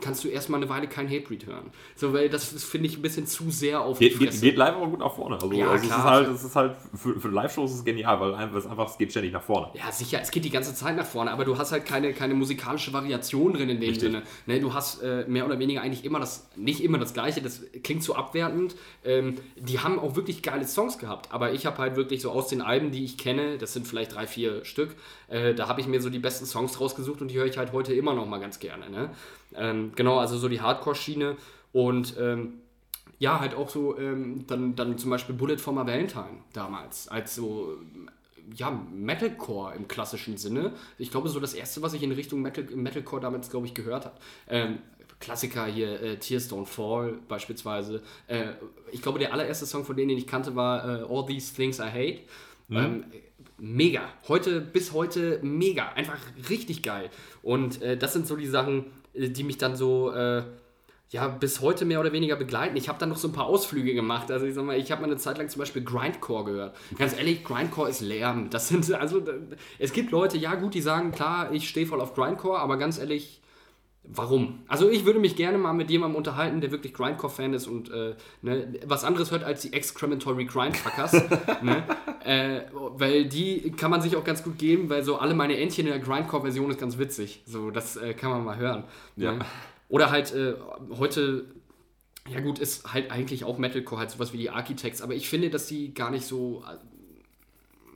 [0.00, 1.70] kannst du erstmal eine Weile kein Hatebreed hören.
[1.96, 4.74] So, weil das finde ich ein bisschen zu sehr auf die geht, geht, geht, live
[4.74, 5.36] aber gut nach vorne.
[5.36, 7.84] Also, ja, also klar, es ist halt, es ist halt für, für Live-Shows ist es
[7.84, 9.68] genial, weil es einfach, es geht ständig nach vorne.
[9.74, 12.34] Ja, sicher, es geht die ganze Zeit nach vorne, aber du hast halt keine, keine
[12.34, 14.10] musikalische Variation drin in dem Richtig.
[14.10, 14.22] Sinne.
[14.46, 17.62] Ne, du hast äh, mehr oder weniger eigentlich immer das, nicht immer das Gleiche, das
[17.82, 18.76] klingt so abwertend.
[19.04, 22.48] Ähm, die haben auch wirklich geile Songs gehabt, aber ich habe halt wirklich so aus
[22.48, 24.96] den Alben, die ich kenne, das sind vielleicht drei, vier Stück,
[25.32, 27.72] äh, da habe ich mir so die besten Songs rausgesucht und die höre ich halt
[27.72, 28.90] heute immer noch mal ganz gerne.
[28.90, 29.10] Ne?
[29.54, 31.36] Ähm, genau, also so die Hardcore-Schiene
[31.72, 32.54] und ähm,
[33.18, 37.34] ja, halt auch so ähm, dann, dann zum Beispiel Bullet for my Valentine damals, als
[37.34, 37.78] so
[38.56, 40.72] ja, Metalcore im klassischen Sinne.
[40.98, 44.04] Ich glaube, so das erste, was ich in Richtung Metal, Metalcore damals, glaube ich, gehört
[44.04, 44.16] habe.
[44.48, 44.78] Ähm,
[45.20, 48.02] Klassiker hier, äh, Tears Don't Fall beispielsweise.
[48.26, 48.54] Äh,
[48.90, 51.78] ich glaube, der allererste Song von denen, den ich kannte, war äh, All These Things
[51.78, 52.20] I Hate.
[52.68, 52.76] Mhm.
[52.76, 53.04] Ähm,
[53.62, 54.02] mega.
[54.26, 55.92] Heute, bis heute mega.
[55.92, 56.18] Einfach
[56.50, 57.10] richtig geil.
[57.42, 60.42] Und äh, das sind so die Sachen, äh, die mich dann so äh,
[61.10, 62.76] ja, bis heute mehr oder weniger begleiten.
[62.76, 64.32] Ich habe dann noch so ein paar Ausflüge gemacht.
[64.32, 66.76] Also ich sag mal, ich habe mal eine Zeit lang zum Beispiel Grindcore gehört.
[66.98, 68.50] Ganz ehrlich, Grindcore ist Lärm.
[68.50, 69.22] Das sind, also,
[69.78, 72.98] es gibt Leute, ja gut, die sagen, klar, ich stehe voll auf Grindcore, aber ganz
[72.98, 73.41] ehrlich,
[74.04, 74.64] Warum?
[74.66, 78.16] Also ich würde mich gerne mal mit jemandem unterhalten, der wirklich Grindcore-Fan ist und äh,
[78.42, 81.12] ne, was anderes hört als die Excrementory Grindfuckers.
[81.62, 81.84] ne?
[82.24, 85.86] äh, weil die kann man sich auch ganz gut geben, weil so alle meine Entchen
[85.86, 87.42] in der Grindcore-Version ist ganz witzig.
[87.46, 88.84] So, das äh, kann man mal hören.
[89.16, 89.32] Ja.
[89.32, 89.44] Ne?
[89.88, 90.54] Oder halt äh,
[90.98, 91.44] heute,
[92.28, 95.48] ja gut, ist halt eigentlich auch Metalcore, halt sowas wie die Architects, aber ich finde,
[95.48, 96.64] dass die gar nicht so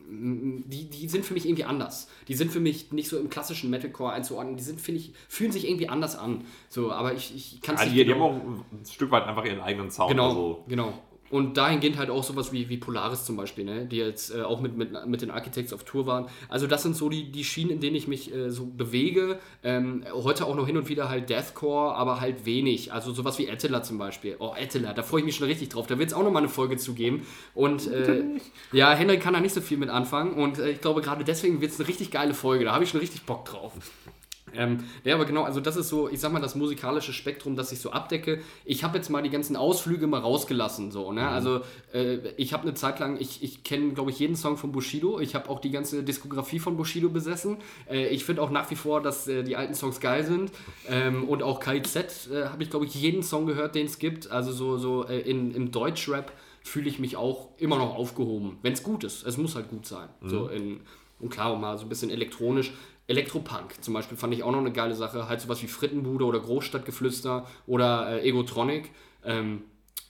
[0.09, 2.09] die, die sind für mich irgendwie anders.
[2.29, 4.57] Die sind für mich nicht so im klassischen Metalcore einzuordnen.
[4.57, 6.45] Die sind, finde ich, fühlen sich irgendwie anders an.
[6.69, 8.07] So, aber ich, ich kann es also nicht.
[8.07, 10.11] Die, genau, die haben auch ein Stück weit einfach ihren eigenen Sound.
[10.11, 10.65] Genau, also.
[10.69, 10.93] genau.
[11.31, 13.87] Und dahingehend halt auch sowas wie, wie Polaris zum Beispiel, ne?
[13.87, 16.27] die jetzt äh, auch mit, mit, mit den Architects auf Tour waren.
[16.49, 19.39] Also das sind so die, die Schienen, in denen ich mich äh, so bewege.
[19.65, 22.93] Ähm, heute auch noch hin und wieder halt Deathcore, aber halt wenig.
[22.93, 24.37] Also sowas wie Attila zum Beispiel.
[24.39, 25.87] Oh, Attila, da freue ich mich schon richtig drauf.
[25.87, 27.27] Da wird es auch nochmal eine Folge zu geben.
[27.55, 28.23] Und äh,
[28.73, 30.35] ja, Henrik kann da nicht so viel mit anfangen.
[30.35, 32.65] Und äh, ich glaube, gerade deswegen wird es eine richtig geile Folge.
[32.65, 33.73] Da habe ich schon richtig Bock drauf.
[34.55, 37.73] Ähm, ja, aber genau, also das ist so, ich sag mal, das musikalische Spektrum, das
[37.73, 38.41] ich so abdecke.
[38.65, 41.23] Ich habe jetzt mal die ganzen Ausflüge mal rausgelassen, so, ne?
[41.23, 41.27] Mhm.
[41.27, 41.61] Also
[41.93, 45.21] äh, ich habe eine Zeit lang, ich, ich kenne, glaube ich, jeden Song von Bushido.
[45.21, 47.59] Ich habe auch die ganze Diskografie von Bushido besessen.
[47.91, 50.53] Äh, ich finde auch nach wie vor, dass äh, die alten Songs geil sind.
[50.89, 54.31] Ähm, und auch KIZ äh, habe ich, glaube ich, jeden Song gehört, den es gibt.
[54.31, 56.33] Also so, so äh, in, im Deutschrap
[56.63, 59.25] fühle ich mich auch immer noch aufgehoben, wenn es gut ist.
[59.25, 60.09] Es muss halt gut sein.
[60.21, 60.29] Mhm.
[60.29, 60.81] So in,
[61.21, 62.73] und klar, mal so ein bisschen elektronisch.
[63.09, 65.29] Elektropunk zum Beispiel fand ich auch noch eine geile Sache.
[65.29, 68.91] Halt sowas wie Frittenbude oder Großstadtgeflüster oder äh, Egotronic.
[69.25, 69.63] Ähm,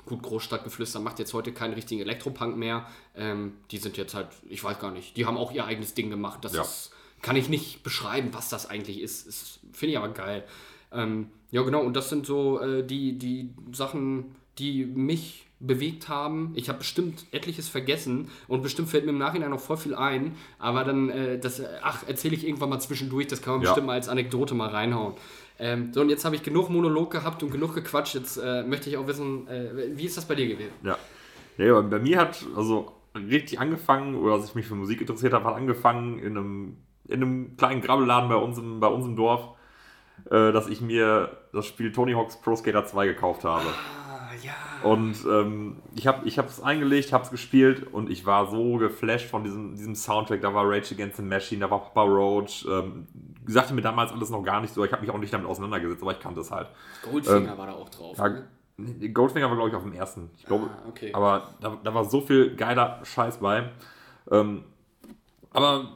[0.07, 2.87] Gut, Großstadtgeflüster macht jetzt heute keinen richtigen Elektropunk mehr.
[3.17, 6.11] Ähm, die sind jetzt halt, ich weiß gar nicht, die haben auch ihr eigenes Ding
[6.11, 6.45] gemacht.
[6.45, 6.63] Das Ja.
[6.63, 6.93] ist,
[7.23, 9.27] kann ich nicht beschreiben, was das eigentlich ist.
[9.27, 10.45] ist Finde ich aber geil.
[10.93, 16.53] Ähm, ja, genau, und das sind so äh, die, die Sachen, die mich bewegt haben.
[16.55, 20.35] Ich habe bestimmt etliches vergessen und bestimmt fällt mir im Nachhinein noch voll viel ein,
[20.59, 23.71] aber dann, äh, das, äh, ach, erzähle ich irgendwann mal zwischendurch, das kann man Ja.
[23.71, 25.15] bestimmt mal als Anekdote mal reinhauen.
[25.59, 28.15] Ähm, so, und jetzt habe ich genug Monolog gehabt und genug gequatscht.
[28.15, 30.73] Jetzt äh, möchte ich auch wissen, äh, wie ist das bei dir gewesen?
[30.83, 30.99] Ja.
[31.57, 35.33] Nee, aber bei mir hat also richtig angefangen, oder als ich mich für Musik interessiert
[35.33, 36.77] habe, hat angefangen in einem,
[37.09, 39.49] in einem kleinen Grabbelladen bei uns im, bei uns im Dorf,
[40.27, 43.65] äh, dass ich mir das Spiel Tony Hawk's Pro Skater 2 gekauft habe.
[44.43, 44.89] Ja.
[44.89, 49.29] Und ähm, ich habe ich es eingelegt, habe es gespielt und ich war so geflasht
[49.29, 50.41] von diesem, diesem Soundtrack.
[50.41, 52.67] Da war Rage Against the Machine, da war Papa Roach.
[52.69, 53.07] Ähm,
[53.47, 54.85] sagte mir damals alles noch gar nicht so.
[54.85, 56.69] Ich habe mich auch nicht damit auseinandergesetzt, aber ich kannte es halt.
[57.03, 58.19] Goldfinger war da auch drauf.
[58.19, 59.11] Ja, ne?
[59.11, 60.31] Goldfinger war, glaube ich, auf dem ersten.
[60.37, 61.11] Ich glaube, Ah, okay.
[61.15, 63.71] aber da, da war so viel geiler Scheiß bei.
[64.31, 64.65] Ähm,
[65.51, 65.93] aber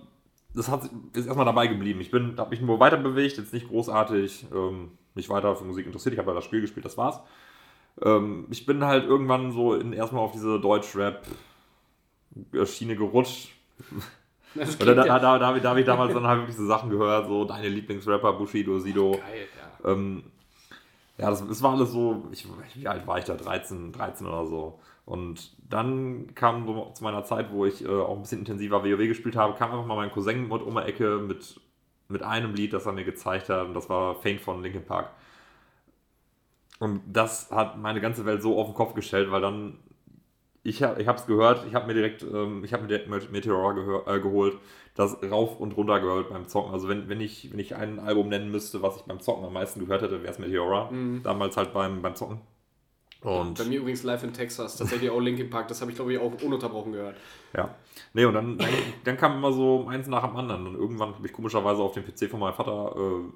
[0.54, 2.00] das hat, ist erstmal dabei geblieben.
[2.00, 5.86] Ich bin, habe mich nur weiter bewegt, jetzt nicht großartig, ähm, mich weiter für Musik
[5.86, 6.14] interessiert.
[6.14, 7.20] Ich habe ja das Spiel gespielt, das war's.
[8.02, 13.50] Ähm, ich bin halt irgendwann so in, erstmal auf diese Deutsch-Rap-Schiene gerutscht.
[14.54, 16.56] Das Oder da, ja da, da, habe ich- da habe ich damals dann halt wirklich
[16.56, 19.12] so Sachen gehört, so deine Lieblingsrapper, Bushido, Sido.
[19.12, 19.20] geil,
[19.84, 19.90] ja.
[19.92, 20.24] Ähm,
[21.18, 23.34] ja, das, das war alles so, ich, wie alt war ich da?
[23.36, 24.80] 13, 13 oder so.
[25.04, 29.06] Und dann kam so zu meiner Zeit, wo ich äh, auch ein bisschen intensiver WoW
[29.06, 31.60] gespielt habe, kam einfach mal mein Cousin mit um die Ecke mit,
[32.08, 33.66] mit einem Lied, das er mir gezeigt hat.
[33.66, 35.10] Und das war Faint von Linkin Park.
[36.80, 39.78] Und das hat meine ganze Welt so auf den Kopf gestellt, weil dann,
[40.62, 43.08] ich, hab- ich habe es gehört, ich habe mir direkt, ähm, ich habe mir direkt
[43.30, 44.58] Meteor gehör, äh, geholt,
[44.94, 46.72] das rauf und runter gehört beim Zocken.
[46.72, 49.52] Also wenn, wenn, ich, wenn ich ein Album nennen müsste, was ich beim Zocken am
[49.52, 50.90] meisten gehört hätte, wäre es Meteora.
[51.22, 52.40] Damals halt beim, beim Zocken.
[53.22, 56.14] Und Bei mir übrigens live in Texas, tatsächlich auch Linkin Park, das habe ich glaube
[56.14, 57.16] ich auch ununterbrochen gehört.
[57.54, 57.74] ja.
[58.14, 58.68] Nee, und dann, dann,
[59.04, 60.66] dann kam immer so eins nach dem anderen.
[60.66, 63.32] Und irgendwann habe ich komischerweise auf dem PC von meinem Vater äh,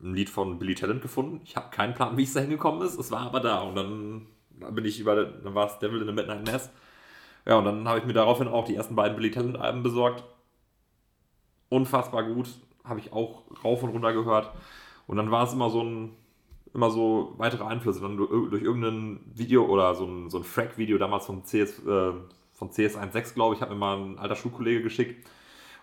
[0.00, 1.40] ein Lied von Billy Talent gefunden.
[1.44, 2.98] Ich habe keinen Plan, wie es da hingekommen ist.
[2.98, 3.60] Es war aber da.
[3.60, 4.26] Und dann,
[4.60, 6.70] dann bin ich über, dann war es Devil in the Midnight Mass.
[7.46, 10.24] Ja, und dann habe ich mir daraufhin auch die ersten beiden Billy Talent Alben besorgt.
[11.68, 12.48] Unfassbar gut.
[12.84, 14.52] Habe ich auch rauf und runter gehört.
[15.06, 16.16] Und dann war es immer so ein,
[16.74, 18.00] immer so weitere Einflüsse.
[18.00, 22.12] Dann durch, irgendein Video oder so ein, so ein Frack-Video damals von CS, äh,
[22.52, 25.26] von CS16, glaube ich, hat mir mal ein alter Schulkollege geschickt.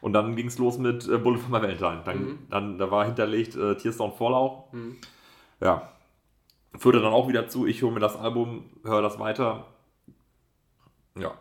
[0.04, 2.02] Und dann ging es los mit äh, Bullet for my Valentine.
[2.04, 4.66] Dann, dann, da war hinterlegt äh, Tears Down Fallout.
[5.62, 5.94] Ja.
[6.78, 9.68] Führte dann auch wieder zu, ich hole mir das Album, höre das weiter.
[11.18, 11.32] Ja.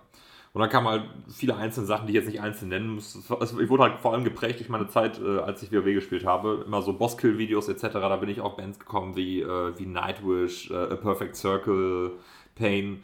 [0.53, 3.29] Und dann kamen halt viele einzelne Sachen, die ich jetzt nicht einzeln nennen muss.
[3.33, 6.25] Also Ich wurde halt vor allem geprägt durch meine Zeit, äh, als ich WoW gespielt
[6.25, 6.63] habe.
[6.65, 7.95] Immer so Bosskill-Videos etc.
[7.95, 12.13] Da bin ich auf Bands gekommen wie, äh, wie Nightwish, äh, A Perfect Circle,
[12.55, 13.03] Pain,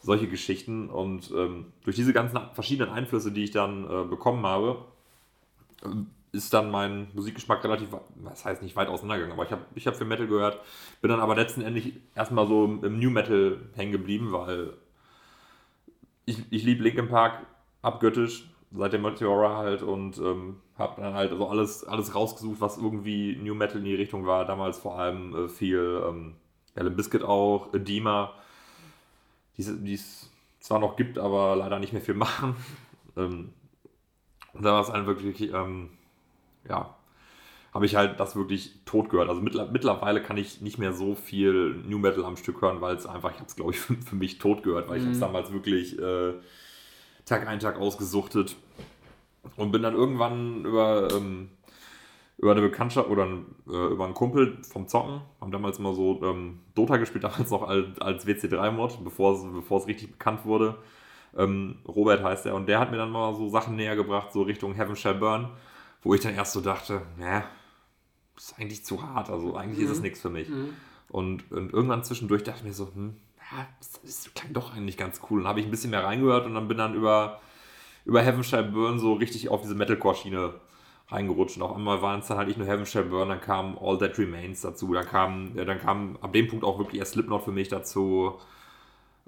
[0.00, 0.90] solche Geschichten.
[0.90, 4.78] Und ähm, durch diese ganzen verschiedenen Einflüsse, die ich dann bekommen habe,
[6.32, 9.96] ist dann mein Musikgeschmack relativ, was heißt nicht weit auseinandergegangen, aber ich habe ich hab
[9.96, 10.60] für Metal gehört,
[11.00, 11.84] bin dann aber letzten Endes
[12.14, 14.74] erstmal so im New Metal hängen geblieben, weil
[16.24, 17.46] ich, ich liebe Linkin Park
[17.82, 22.76] abgöttisch, seit dem Meteora halt und ähm, habe dann halt also alles, alles rausgesucht, was
[22.76, 24.44] irgendwie New Metal in die Richtung war.
[24.44, 26.34] Damals vor allem äh, viel ähm,
[26.74, 28.34] Alan Biscuit auch, Edema,
[29.56, 30.30] die es-
[30.60, 32.56] zwar noch gibt, aber leider nicht mehr viel machen.
[33.16, 33.50] ähm,
[34.64, 35.90] da war es dann wirklich, ähm,
[36.68, 36.94] ja,
[37.76, 39.28] habe ich halt das wirklich tot gehört.
[39.28, 42.96] Also mittler, mittlerweile kann ich nicht mehr so viel New Metal am Stück hören, weil
[42.96, 45.12] es einfach, ich habe es glaube ich für, für mich tot gehört, weil ich habe
[45.12, 46.32] es damals wirklich äh,
[47.26, 48.56] Tag ein, Tag ausgesuchtet
[49.56, 51.50] und bin dann irgendwann über, ähm,
[52.38, 53.26] über eine Bekanntschaft oder
[53.68, 57.68] äh, über einen Kumpel vom Zocken, haben damals immer so ähm, Dota gespielt, damals noch
[57.68, 60.76] als, als WC3-Mod, bevor es, bevor es richtig bekannt wurde.
[61.36, 64.42] Ähm, Robert heißt er und der hat mir dann mal so Sachen näher gebracht, so
[64.42, 65.50] Richtung Heaven Shall Burn,
[66.02, 67.44] wo ich dann erst so dachte, ja,
[68.36, 70.48] ist eigentlich zu hart, also eigentlich ist es nichts für mich.
[71.08, 74.96] Und, und irgendwann zwischendurch dachte ich mir so, hm, ja, das, das klang doch eigentlich
[74.96, 75.38] ganz cool.
[75.38, 77.40] Und dann habe ich ein bisschen mehr reingehört und dann bin dann über,
[78.04, 80.54] über Heaven Shall Burn so richtig auf diese Metalcore-Schiene
[81.08, 81.56] reingerutscht.
[81.56, 83.98] Und auf einmal waren es dann halt nicht nur Heaven Shall Burn, dann kam All
[83.98, 84.92] That Remains dazu.
[84.92, 88.34] Dann kam, ja, dann kam ab dem Punkt auch wirklich erst Slipknot für mich dazu.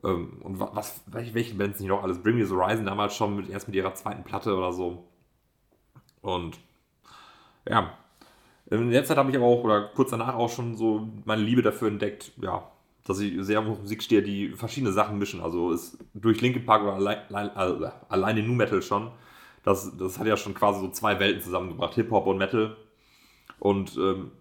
[0.04, 2.22] Ähm, und wa- was, welche, welche Bands nicht noch alles?
[2.22, 5.04] Bring Me the Horizon damals schon mit, erst mit ihrer zweiten Platte oder so.
[6.22, 6.58] Und
[7.68, 7.92] ja,
[8.70, 11.62] in der Zeit habe ich aber auch, oder kurz danach auch schon so meine Liebe
[11.62, 12.70] dafür entdeckt, ja,
[13.06, 15.40] dass ich sehr auf Musik stehe, die verschiedene Sachen mischen.
[15.40, 19.10] Also ist durch Linkin Park oder allein, allein, alleine Nu Metal schon,
[19.64, 22.76] das, das hat ja schon quasi so zwei Welten zusammengebracht, Hip-Hop und Metal.
[23.58, 24.32] Und ähm,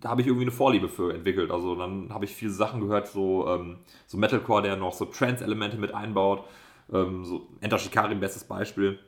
[0.00, 1.50] da habe ich irgendwie eine Vorliebe für entwickelt.
[1.50, 5.76] Also dann habe ich viele Sachen gehört, so, ähm, so Metalcore, der noch so Trance-Elemente
[5.76, 6.44] mit einbaut.
[6.92, 8.98] Ähm, so Enter Shikari, bestes Beispiel.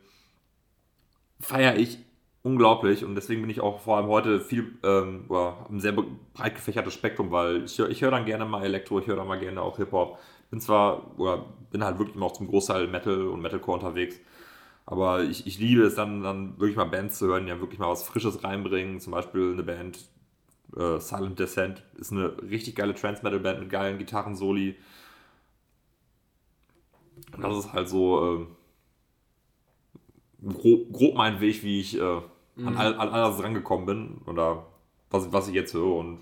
[1.40, 1.98] Feiere ich
[2.42, 6.54] unglaublich und deswegen bin ich auch vor allem heute viel, ähm, ja, ein sehr breit
[6.54, 9.60] gefächertes Spektrum, weil ich, ich höre dann gerne mal Elektro, ich höre dann mal gerne
[9.62, 10.18] auch Hip-Hop.
[10.50, 14.18] Bin zwar, oder bin halt wirklich immer auch zum Großteil Metal und Metalcore unterwegs,
[14.86, 17.78] aber ich, ich liebe es dann, dann wirklich mal Bands zu hören, die ja wirklich
[17.78, 19.00] mal was Frisches reinbringen.
[19.00, 19.98] Zum Beispiel eine Band,
[20.76, 24.76] äh, Silent Descent, ist eine richtig geile Trance-Metal-Band mit geilen Gitarren-Soli.
[27.34, 28.46] Und das ist halt so äh,
[30.52, 32.20] grob, grob, mein Weg, wie ich äh,
[32.56, 32.68] mhm.
[32.68, 34.66] an, all, an alles rangekommen bin oder
[35.10, 36.18] was, was ich jetzt höre und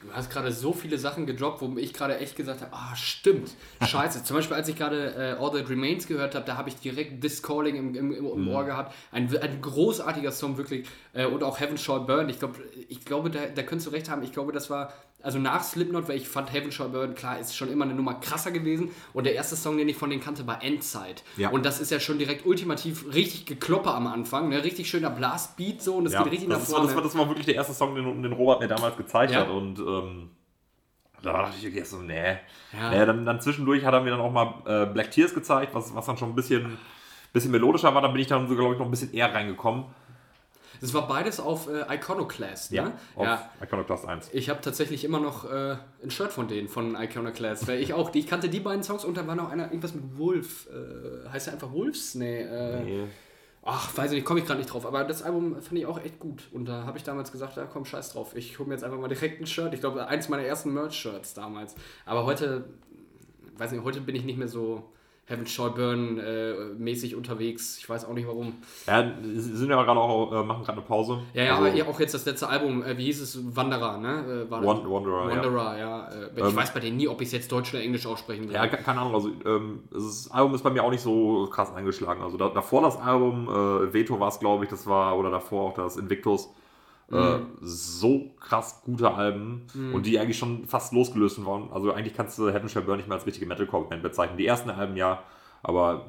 [0.00, 3.54] Du hast gerade so viele Sachen gedroppt, wo ich gerade echt gesagt habe, ah, stimmt,
[3.86, 4.24] scheiße.
[4.24, 7.20] Zum Beispiel, als ich gerade äh, All That Remains gehört habe, da habe ich direkt
[7.20, 8.48] This Calling im, im, im, mhm.
[8.48, 8.94] Ohr gehabt.
[9.12, 10.86] Ein, ein großartiger Song, wirklich.
[11.12, 12.30] Äh, und auch Heaven Shall Burn.
[12.30, 12.56] Ich, glaub,
[12.88, 14.22] ich glaube, da, da könntest du recht haben.
[14.22, 14.92] Ich glaube, das war
[15.22, 18.14] also nach Slipknot, weil ich fand Heaven Shall Burn, klar, ist schon immer eine Nummer
[18.14, 18.90] krasser gewesen.
[19.12, 21.22] Und der erste Song, den ich von denen kannte, war Endzeit.
[21.36, 21.50] Ja.
[21.50, 24.64] Und das ist ja schon direkt ultimativ richtig gekloppe am Anfang, ne?
[24.64, 26.22] richtig schöner Blastbeat so und es ja.
[26.22, 26.84] geht richtig das nach vorne.
[26.84, 29.32] War, das, war, das war wirklich der erste Song, den, den Robert mir damals gezeigt
[29.32, 29.40] ja.
[29.40, 29.50] hat.
[29.50, 30.30] Und ähm,
[31.22, 32.36] da dachte ich okay, so, nee.
[32.72, 35.94] Nee dann, dann, zwischendurch hat er mir dann auch mal äh, Black Tears gezeigt, was,
[35.94, 36.78] was dann schon ein bisschen,
[37.32, 38.02] bisschen melodischer war.
[38.02, 39.84] Da bin ich dann so, glaube ich, noch ein bisschen eher reingekommen.
[40.80, 42.76] Das war beides auf äh, Iconoclast, ne?
[42.76, 43.50] Ja, auf ja.
[43.62, 44.30] Iconoclast 1.
[44.32, 48.14] Ich habe tatsächlich immer noch äh, ein Shirt von denen, von Iconoclast, weil ich auch,
[48.14, 50.68] ich kannte die beiden Songs und da war noch einer, irgendwas mit Wolf.
[50.70, 52.14] Äh, heißt er einfach Wolfs?
[52.14, 53.04] Nee, äh, nee.
[53.62, 54.86] Ach, weiß ich nicht, komme ich gerade nicht drauf.
[54.86, 56.48] Aber das Album fand ich auch echt gut.
[56.52, 58.34] Und da habe ich damals gesagt, ja komm, scheiß drauf.
[58.34, 59.74] Ich hole mir jetzt einfach mal direkt ein Shirt.
[59.74, 61.74] Ich glaube, eins meiner ersten Merch-Shirts damals.
[62.06, 62.64] Aber heute,
[63.58, 64.90] weiß nicht, heute bin ich nicht mehr so
[65.30, 67.78] Heaven Shawburn äh, mäßig unterwegs.
[67.78, 68.54] Ich weiß auch nicht warum.
[68.88, 71.20] Ja, sie sind ja gerade auch, äh, machen gerade eine Pause.
[71.34, 73.56] Ja, ja, also, aber auch jetzt das letzte Album, äh, wie hieß es?
[73.56, 74.46] Wanderer, ne?
[74.48, 76.08] Äh, Wanderer, Wanderer, ja.
[76.08, 76.08] ja.
[76.08, 78.48] Äh, ich ähm, weiß bei denen nie, ob ich es jetzt Deutsch oder Englisch aussprechen
[78.48, 78.54] soll.
[78.54, 79.14] Ja, keine Ahnung.
[79.14, 82.22] Also, ähm, das Album ist bei mir auch nicht so krass eingeschlagen.
[82.22, 85.70] Also, da, davor das Album, äh, Veto war es, glaube ich, das war, oder davor
[85.70, 86.50] auch das Invictus.
[87.12, 87.56] Äh, mhm.
[87.60, 89.94] so krass gute Alben mhm.
[89.94, 91.72] und die eigentlich schon fast losgelöst waren.
[91.72, 94.36] Also eigentlich kannst du Heaven Shall Burn nicht mehr als richtige Metalcore-Band bezeichnen.
[94.36, 95.24] Die ersten Alben ja,
[95.62, 96.06] aber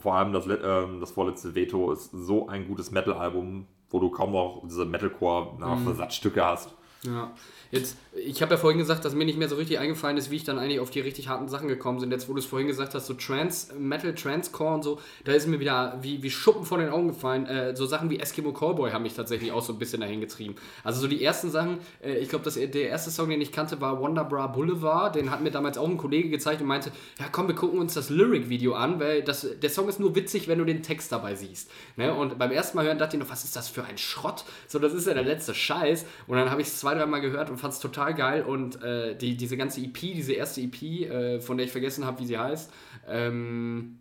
[0.00, 0.58] vor allem das, äh,
[0.98, 6.44] das vorletzte Veto ist so ein gutes Metal-Album, wo du kaum noch diese Metalcore-Versatzstücke mhm.
[6.44, 6.74] hast.
[7.04, 7.32] Ja.
[7.72, 10.36] Jetzt, ich habe ja vorhin gesagt, dass mir nicht mehr so richtig eingefallen ist, wie
[10.36, 12.10] ich dann eigentlich auf die richtig harten Sachen gekommen bin.
[12.10, 15.48] Jetzt, wo du es vorhin gesagt hast, so Trans, Metal, Transcore und so, da ist
[15.48, 17.46] mir wieder wie, wie Schuppen von den Augen gefallen.
[17.46, 20.56] Äh, so Sachen wie Eskimo Cowboy haben mich tatsächlich auch so ein bisschen dahin getrieben.
[20.84, 23.98] Also so die ersten Sachen, äh, ich glaube, der erste Song, den ich kannte, war
[23.98, 25.14] Wonderbra Boulevard.
[25.14, 27.94] Den hat mir damals auch ein Kollege gezeigt und meinte, ja komm, wir gucken uns
[27.94, 31.36] das Lyric-Video an, weil das, der Song ist nur witzig, wenn du den Text dabei
[31.36, 31.70] siehst.
[31.96, 32.12] Ne?
[32.12, 34.44] Und beim ersten Mal hören dachte ich noch, was ist das für ein Schrott?
[34.68, 36.04] So, das ist ja der letzte Scheiß.
[36.26, 39.16] Und dann habe ich es zwei, dreimal gehört und fand es total geil und äh,
[39.16, 42.36] die, diese ganze EP, diese erste EP, äh, von der ich vergessen habe, wie sie
[42.36, 42.72] heißt,
[43.08, 44.00] ähm,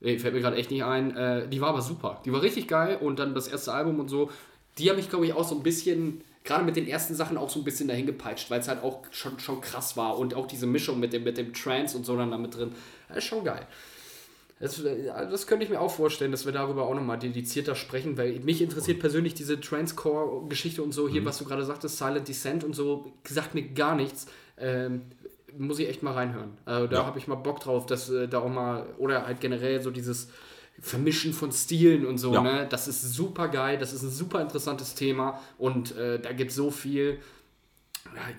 [0.00, 2.22] nee, fällt mir gerade echt nicht ein, äh, die war aber super.
[2.24, 4.30] Die war richtig geil und dann das erste Album und so,
[4.78, 7.50] die habe ich glaube ich auch so ein bisschen, gerade mit den ersten Sachen auch
[7.50, 10.46] so ein bisschen dahin gepeitscht, weil es halt auch schon, schon krass war und auch
[10.46, 12.70] diese Mischung mit dem, mit dem Trance und so dann damit drin,
[13.08, 13.66] das ist schon geil.
[14.62, 18.38] Das, das, könnte ich mir auch vorstellen, dass wir darüber auch nochmal dedizierter sprechen, weil
[18.38, 21.24] mich interessiert persönlich diese Transcore-Geschichte und so, hier, mhm.
[21.24, 24.26] was du gerade sagtest, Silent Descent und so, sagt mir gar nichts.
[24.56, 25.02] Ähm,
[25.58, 26.56] muss ich echt mal reinhören.
[26.64, 27.06] Also da ja.
[27.06, 30.28] habe ich mal Bock drauf, dass äh, da auch mal, oder halt generell so dieses
[30.80, 32.40] Vermischen von Stilen und so, ja.
[32.40, 32.66] ne?
[32.70, 36.56] Das ist super geil, das ist ein super interessantes Thema und äh, da gibt es
[36.56, 37.18] so viel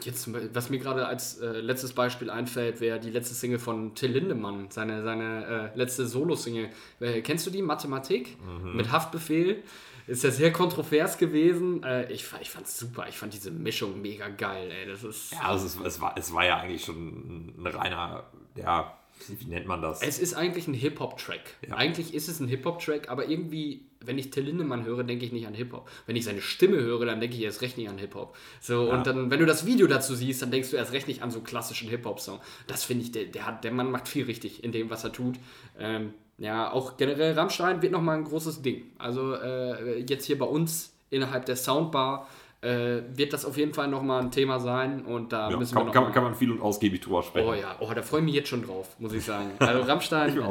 [0.02, 4.12] jetzt, was mir gerade als äh, letztes Beispiel einfällt, wäre die letzte Single von Till
[4.12, 6.70] Lindemann, seine, seine äh, letzte Solo-Single.
[7.00, 7.62] Äh, kennst du die?
[7.62, 8.38] Mathematik?
[8.42, 8.76] Mhm.
[8.76, 9.64] Mit Haftbefehl.
[10.06, 11.82] Ist ja sehr kontrovers gewesen.
[11.84, 13.08] Äh, ich ich fand es super.
[13.08, 14.70] Ich fand diese Mischung mega geil.
[14.70, 14.88] Ey.
[14.88, 18.98] Das ist, ja, also es, es, war, es war ja eigentlich schon ein reiner, ja,
[19.28, 20.02] wie nennt man das?
[20.02, 21.56] Es ist eigentlich ein Hip-Hop-Track.
[21.68, 21.76] Ja.
[21.76, 25.48] Eigentlich ist es ein Hip-Hop-Track, aber irgendwie, wenn ich Till Lindemann höre, denke ich nicht
[25.48, 25.90] an Hip-Hop.
[26.06, 28.36] Wenn ich seine Stimme höre, dann denke ich erst recht nicht an Hip-Hop.
[28.62, 28.94] So, ja.
[28.94, 31.32] und dann, wenn du das Video dazu siehst, dann denkst du erst recht nicht an
[31.32, 32.40] so klassischen Hip-Hop-Song.
[32.68, 35.12] Das finde ich, der, der, hat, der Mann macht viel richtig in dem, was er
[35.12, 35.36] tut.
[35.80, 38.92] Ähm, ja, auch generell Rammstein wird nochmal ein großes Ding.
[38.98, 42.28] Also äh, jetzt hier bei uns innerhalb der Soundbar
[42.62, 45.84] äh, wird das auf jeden Fall nochmal ein Thema sein und da ja, müssen kann,
[45.84, 47.48] wir noch kann, kann, man viel und ausgiebig drüber sprechen.
[47.48, 49.52] Oh ja, oh, da freue ich mich jetzt schon drauf, muss ich sagen.
[49.60, 50.42] Also Rammstein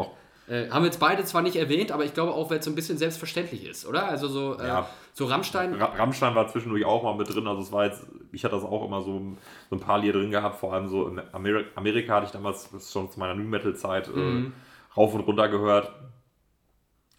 [0.52, 2.70] äh, haben wir jetzt beide zwar nicht erwähnt, aber ich glaube auch, weil es so
[2.70, 4.06] ein bisschen selbstverständlich ist, oder?
[4.08, 4.88] Also so, äh, ja.
[5.14, 5.74] so Rammstein.
[5.74, 8.64] Ra Rammstein war zwischendurch auch mal mit drin, also es war jetzt, ich hatte das
[8.64, 9.36] auch immer so,
[9.70, 12.68] so ein paar Lieder drin gehabt, vor allem so in Amerika, Amerika hatte ich damals
[12.92, 14.52] schon zu meiner New Metal Zeit äh, mhm.
[14.96, 15.90] rauf und runter gehört.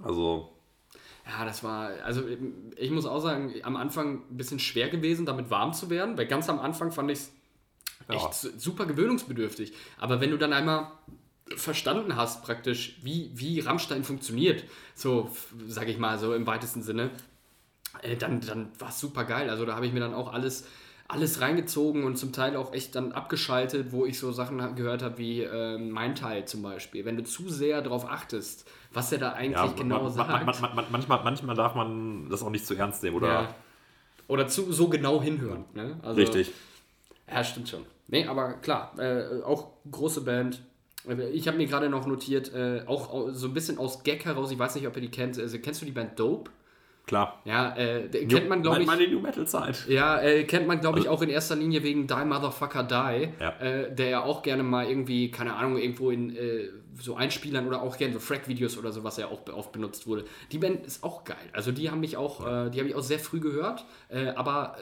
[0.03, 0.49] Also
[1.25, 2.23] Ja, das war, also
[2.75, 6.27] ich muss auch sagen, am Anfang ein bisschen schwer gewesen, damit warm zu werden, weil
[6.27, 7.31] ganz am Anfang fand ich es
[8.09, 8.15] Ja.
[8.15, 9.73] echt su- super gewöhnungsbedürftig.
[9.99, 10.87] Aber wenn du dann einmal
[11.55, 14.63] verstanden hast, praktisch, wie, wie Rammstein funktioniert,
[14.95, 17.09] so, f- sag ich mal, so im weitesten Sinne,
[18.01, 19.49] äh, dann, dann war es super geil.
[19.49, 20.65] Also da habe ich mir dann auch alles,
[21.07, 25.17] alles reingezogen und zum Teil auch echt dann abgeschaltet, wo ich so Sachen gehört habe
[25.17, 27.05] wie ähm, mein Teil zum Beispiel.
[27.05, 30.45] Wenn du zu sehr darauf achtest, was er da eigentlich Ja, genau ma- ma- sagt.
[30.45, 33.27] ma- ma- ma- manchmal, manchmal darf man das auch nicht zu ernst nehmen, oder?
[33.27, 33.55] ja.
[34.29, 35.65] Oder zu, so genau hinhören.
[35.73, 35.99] Ne?
[36.01, 36.51] Also, Richtig.
[37.29, 37.85] Ja, stimmt schon.
[38.07, 40.61] Nee, aber klar, äh, auch große Band.
[41.33, 44.51] Ich habe mir gerade noch notiert, äh, auch au- so ein bisschen aus Gag heraus,
[44.51, 45.37] ich weiß nicht, ob ihr die kennt.
[45.37, 46.49] Also, kennst du die Band Dope?
[47.05, 47.41] Klar.
[47.43, 48.87] Ja, äh, kennt man, glaube ich.
[48.87, 49.85] Meine New Metal Zeit.
[49.89, 53.59] Ja, äh, kennt man, glaube ich, auch in erster Linie wegen Die Motherfucker Die, Ja.
[53.59, 57.81] äh, der ja auch gerne mal irgendwie, keine Ahnung, irgendwo in äh, so Einspielern oder
[57.81, 60.23] auch gerne so Frack-Videos oder so, was ja auch oft benutzt wurde.
[60.53, 61.35] Die Band ist auch geil.
[61.51, 64.77] Also die haben mich auch, äh, die habe ich auch sehr früh gehört, äh, aber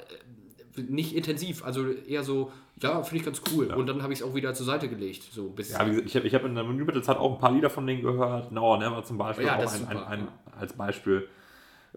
[0.78, 1.64] nicht intensiv.
[1.64, 2.52] Also eher so,
[2.82, 3.68] ja, finde ich ganz cool.
[3.74, 5.24] Und dann habe ich es auch wieder zur Seite gelegt.
[5.32, 7.34] So bis Ja, wie gesagt, ich habe ich hab in der New Metal Zeit auch
[7.34, 8.52] ein paar Lieder von denen gehört.
[8.52, 10.28] Now or Never zum Beispiel, Ja, auch das ein, ein, ein, ja.
[10.60, 11.28] als Beispiel.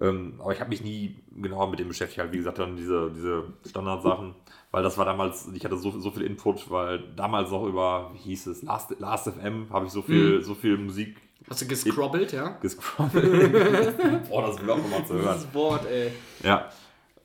[0.01, 2.18] Ähm, aber ich habe mich nie genau mit dem beschäftigt.
[2.20, 4.35] Halt, wie gesagt, dann diese, diese Standardsachen.
[4.72, 8.18] Weil das war damals, ich hatte so, so viel Input, weil damals noch über, wie
[8.18, 10.43] hieß es, Last, Last FM habe ich so viel, Mhm.
[10.43, 11.16] so viel Musik
[11.49, 12.49] Hast du gescrobbelt, ja?
[12.61, 13.53] gescrobbelt.
[14.29, 15.45] Boah, das will auch nochmal zu hören.
[15.53, 16.11] Wort, ey.
[16.43, 16.70] Ja.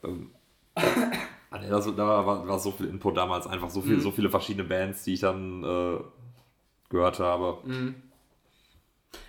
[0.03, 0.29] Ähm,
[1.51, 4.01] ah, das, da war, war so viel Input damals, einfach so, viel, Mhm.
[4.01, 5.97] so viele verschiedene Bands, die ich dann äh,
[6.89, 7.57] gehört habe.
[7.65, 7.95] Mhm.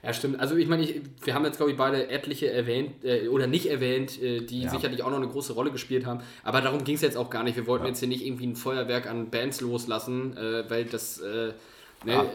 [0.02, 0.38] Ja, stimmt.
[0.40, 3.66] Also ich meine, ich, wir haben jetzt, glaube ich, beide etliche erwähnt äh, oder nicht
[3.70, 4.70] erwähnt, äh, die Ja.
[4.70, 6.20] sicherlich auch noch eine große Rolle gespielt haben.
[6.42, 7.56] Aber darum ging es jetzt auch gar nicht.
[7.56, 11.52] Wir wollten jetzt hier nicht irgendwie ein Feuerwerk an Bands loslassen, äh, weil das äh,
[12.04, 12.26] ne, Ja.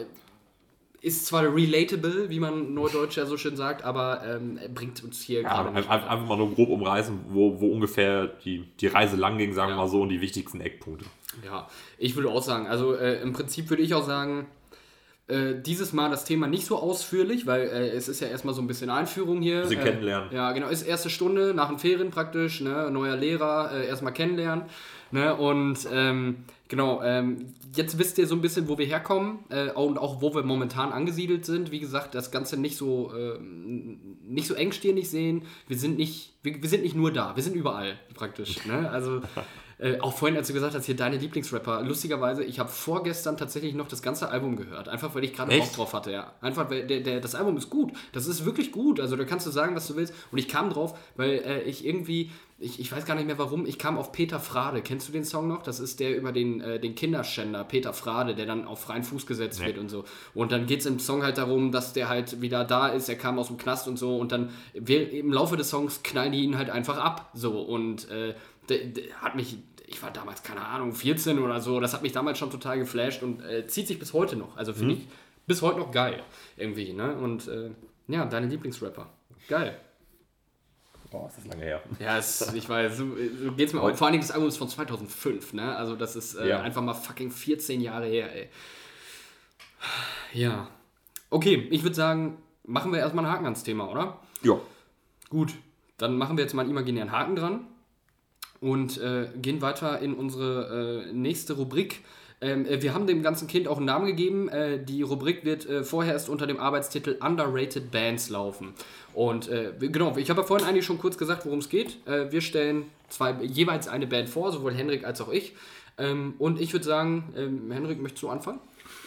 [1.05, 5.41] Ist zwar relatable, wie man Neudeutsch ja so schön sagt, aber ähm, bringt uns hier
[5.41, 6.09] Ja, gerade einfach, nicht.
[6.09, 9.75] einfach mal nur grob umreißen, wo, wo ungefähr die, die Reise lang ging, sagen wir
[9.75, 9.81] Ja.
[9.83, 11.05] mal so, und die wichtigsten Eckpunkte.
[11.45, 14.47] Ja, ich würde auch sagen, also äh, im Prinzip würde ich auch sagen,
[15.27, 18.61] äh, dieses Mal das Thema nicht so ausführlich, weil äh, es ist ja erstmal so
[18.61, 19.61] ein bisschen Einführung hier.
[19.61, 20.29] Bisschen äh, kennenlernen.
[20.31, 24.65] Ja, genau, ist erste Stunde nach den Ferien praktisch, ne, neuer Lehrer, äh, erstmal kennenlernen.
[25.11, 29.71] Ne, und ähm, genau, ähm, jetzt wisst ihr so ein bisschen, wo wir herkommen äh,
[29.71, 31.71] und auch wo wir momentan angesiedelt sind.
[31.71, 35.43] Wie gesagt, das Ganze nicht so, ähm, nicht so engstirnig sehen.
[35.67, 38.65] Wir sind nicht, wir, wir sind nicht nur da, wir sind überall praktisch.
[38.65, 38.89] Ne?
[38.91, 39.21] Also
[39.77, 43.73] äh, auch vorhin, als du gesagt hast, hier deine Lieblingsrapper, lustigerweise, ich habe vorgestern tatsächlich
[43.73, 44.87] noch das ganze Album gehört.
[44.87, 46.33] Einfach weil ich gerade Bock drauf hatte, ja.
[46.41, 47.91] Einfach, weil der, der, das Album ist gut.
[48.13, 48.99] Das ist wirklich gut.
[48.99, 50.13] Also da kannst du sagen, was du willst.
[50.31, 53.65] Und ich kam drauf, weil äh, ich irgendwie, ich, ich weiß gar nicht mehr warum,
[53.65, 54.81] ich kam auf Peter Frade.
[54.81, 55.61] Kennst du den Song noch?
[55.61, 59.25] Das ist der über den, äh, den Kinderschänder, Peter Frade, der dann auf freien Fuß
[59.25, 59.67] gesetzt Nee.
[59.67, 60.05] wird und so.
[60.33, 63.15] Und dann geht es im Song halt darum, dass der halt wieder da ist, er
[63.15, 64.17] kam aus dem Knast und so.
[64.17, 67.29] Und dann wir, im Laufe des Songs knallen die ihn halt einfach ab.
[67.33, 67.61] So.
[67.61, 68.35] Und äh,
[69.21, 69.57] hat mich
[69.87, 73.21] ich war damals, keine Ahnung, 14 oder so, das hat mich damals schon total geflasht
[73.23, 74.57] und äh, zieht sich bis heute noch.
[74.57, 75.07] Also finde ich
[75.45, 76.23] bis heute noch geil.
[76.57, 77.15] Irgendwie, ne?
[77.15, 77.69] Und äh,
[78.07, 79.07] ja, deine Lieblingsrapper.
[79.47, 79.79] Geil.
[81.11, 81.83] Boah, ist das lange her.
[81.99, 83.05] Ja, es, ich weiß, so,
[83.43, 83.95] so geht's mir auch.
[83.95, 85.75] Vor allen Dingen das Album ist von 2005, ne?
[85.75, 86.61] Also das ist äh, Ja.
[86.61, 88.49] einfach mal fucking 14 Jahre her, ey.
[90.33, 90.67] Ja.
[91.29, 94.19] Okay, ich würde sagen, machen wir erstmal einen Haken ans Thema, oder?
[94.41, 94.59] Ja.
[95.29, 95.53] Gut,
[95.97, 97.67] dann machen wir jetzt mal einen imaginären Haken dran
[98.65, 102.01] und äh, gehen weiter in unsere äh, nächste Rubrik.
[102.41, 104.49] Ähm, äh, wir haben dem ganzen Kind auch einen Namen gegeben.
[104.49, 108.73] Äh, die Rubrik wird äh, vorher erst unter dem Arbeitstitel Underrated Bands laufen.
[109.13, 111.97] Und äh, genau, ich habe ja vorhin eigentlich schon kurz gesagt, worum es geht.
[112.07, 115.53] Äh, wir stellen zwei, jeweils eine Band vor, sowohl Henrik als auch ich.
[115.99, 118.59] Ähm, und ich würde sagen, ähm, Henrik, möchtest du anfangen?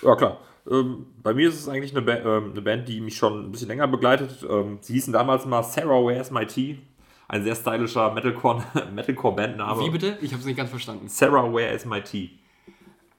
[0.02, 0.38] Ja, klar.
[0.70, 3.50] Ähm, bei mir ist es eigentlich eine, ba ähm, eine Band, die mich schon ein
[3.50, 4.46] bisschen länger begleitet.
[4.48, 6.78] Ähm, sie hießen damals mal Sarah Where's My Tea.
[7.28, 8.64] Ein sehr stylischer Metalcore-
[8.94, 9.80] Metalcore-Bandname.
[9.84, 10.18] Wie bitte?
[10.22, 11.08] Ich habe es nicht ganz verstanden.
[11.08, 12.30] Sarah Where is My Tea.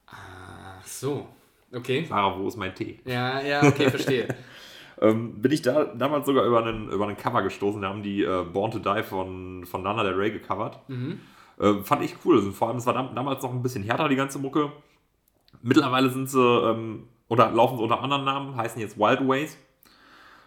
[0.07, 1.27] Ach so.
[1.71, 2.05] Okay.
[2.09, 2.99] Sarah, wo ist mein Tee?
[3.05, 4.27] Ja, ja, okay, verstehe.
[5.01, 7.81] Ähm, bin ich da damals sogar über einen, über einen Cover gestoßen.
[7.81, 10.79] Da haben die äh, Born to Die von, von Lana Del Rey gecovert.
[11.59, 12.37] Äh, fand ich cool.
[12.37, 14.71] Also, vor allem, es war dam damals noch ein bisschen härter, die ganze Mucke.
[15.61, 19.57] Mittlerweile sind sie, ähm, oder laufen sie unter anderen Namen, heißen jetzt Wild Ways.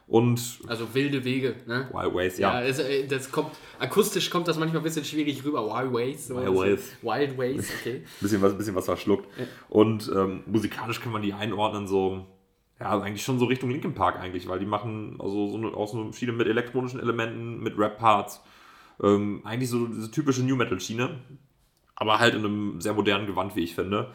[0.06, 1.88] Und Also wilde Wege, ne?
[1.92, 2.66] Wild Ways, Ja, ja.
[2.66, 5.64] es, äh, das kommt, akustisch kommt das manchmal ein bisschen schwierig rüber.
[5.64, 6.28] Wild Ways.
[6.28, 6.96] So Wild Ways.
[7.02, 8.02] Wild Ways, okay.
[8.20, 9.26] bisschen was, bisschen was verschluckt.
[9.68, 12.26] Und ähm, musikalisch kann man die einordnen, so,
[12.80, 15.94] ja, eigentlich schon so Richtung Linkin Park eigentlich, weil die machen also so eine, aus
[15.94, 18.42] einer Schiene mit elektronischen Elementen, mit Rap-Parts.
[19.02, 21.20] Ähm, eigentlich so diese typische New Metal-Schiene,
[21.94, 24.10] aber halt in einem sehr modernen Gewand, wie ich finde.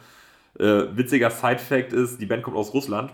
[0.58, 3.12] Äh, witziger Side-Fact ist, die Band kommt aus Russland,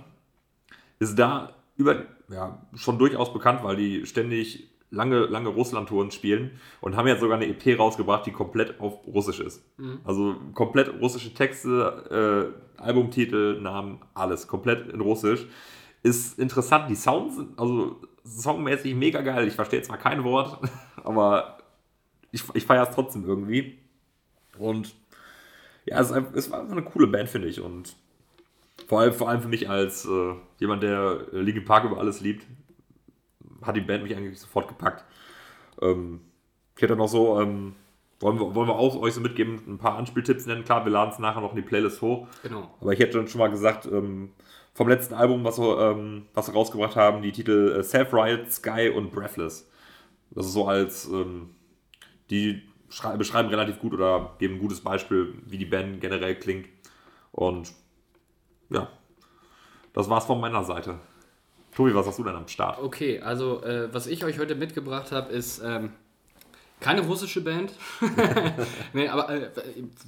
[0.99, 6.97] ist da über, ja, schon durchaus bekannt, weil die ständig lange, lange Russland-Touren spielen und
[6.97, 9.63] haben jetzt sogar eine EP rausgebracht, die komplett auf Russisch ist.
[9.79, 10.01] Mhm.
[10.05, 15.47] Also komplett russische Texte, äh, Albumtitel, Namen, alles komplett in Russisch.
[16.03, 19.47] Ist interessant, die Sounds sind also songmäßig mega geil.
[19.47, 20.59] Ich verstehe zwar kein Wort,
[21.05, 21.59] aber
[22.31, 23.79] ich, ich feiere es trotzdem irgendwie.
[24.59, 24.95] Und
[25.87, 27.61] ja, es, ist einfach, es war einfach eine coole Band, finde ich.
[27.61, 27.97] Und
[28.87, 32.21] vor allem, vor allem für mich als äh, jemand, der äh, Linkin Park über alles
[32.21, 32.47] liebt,
[33.63, 35.05] hat die Band mich eigentlich sofort gepackt.
[35.81, 36.21] Ähm,
[36.77, 37.75] ich hätte noch so, ähm,
[38.21, 40.65] wollen, wir, wollen wir auch euch so mitgeben, ein paar Anspieltipps nennen.
[40.65, 42.27] Klar, wir laden es nachher noch in die Playlist hoch.
[42.43, 42.75] Genau.
[42.81, 44.33] Aber ich hätte schon mal gesagt, ähm,
[44.75, 48.91] vom letzten Album, was wir, ähm, was wir rausgebracht haben, die Titel äh, Self-Riot, Sky
[48.95, 49.71] und Breathless.
[50.31, 51.51] Das ist so als, ähm,
[52.31, 56.67] die schrei- beschreiben relativ gut oder geben ein gutes Beispiel, wie die Band generell klingt.
[57.31, 57.73] Und
[58.75, 58.89] ja,
[59.93, 60.99] das war's von meiner Seite.
[61.75, 62.81] Tobi, was hast du denn am Start?
[62.81, 65.91] Okay, also äh, was ich euch heute mitgebracht habe, ist ähm,
[66.81, 67.73] keine russische Band.
[68.93, 69.51] nee, aber äh,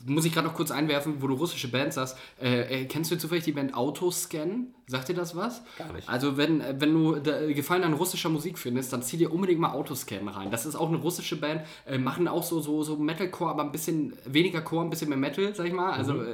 [0.05, 2.17] muss ich gerade noch kurz einwerfen, wo du russische Band sagst.
[2.41, 4.69] Äh, äh, kennst du zufällig die Band Autoscan?
[4.87, 5.63] Sagt dir das was?
[5.79, 6.09] Gar nicht.
[6.09, 9.59] Also wenn, äh, wenn du äh, Gefallen an russischer Musik findest, dann zieh dir unbedingt
[9.59, 10.51] mal Autoscan rein.
[10.53, 11.63] Das ist auch eine russische Band,
[11.99, 15.55] machen auch so, so, so Metalcore, aber ein bisschen weniger Core, ein bisschen mehr Metal,
[15.55, 15.93] sag ich mal.
[15.93, 16.27] Also Mhm.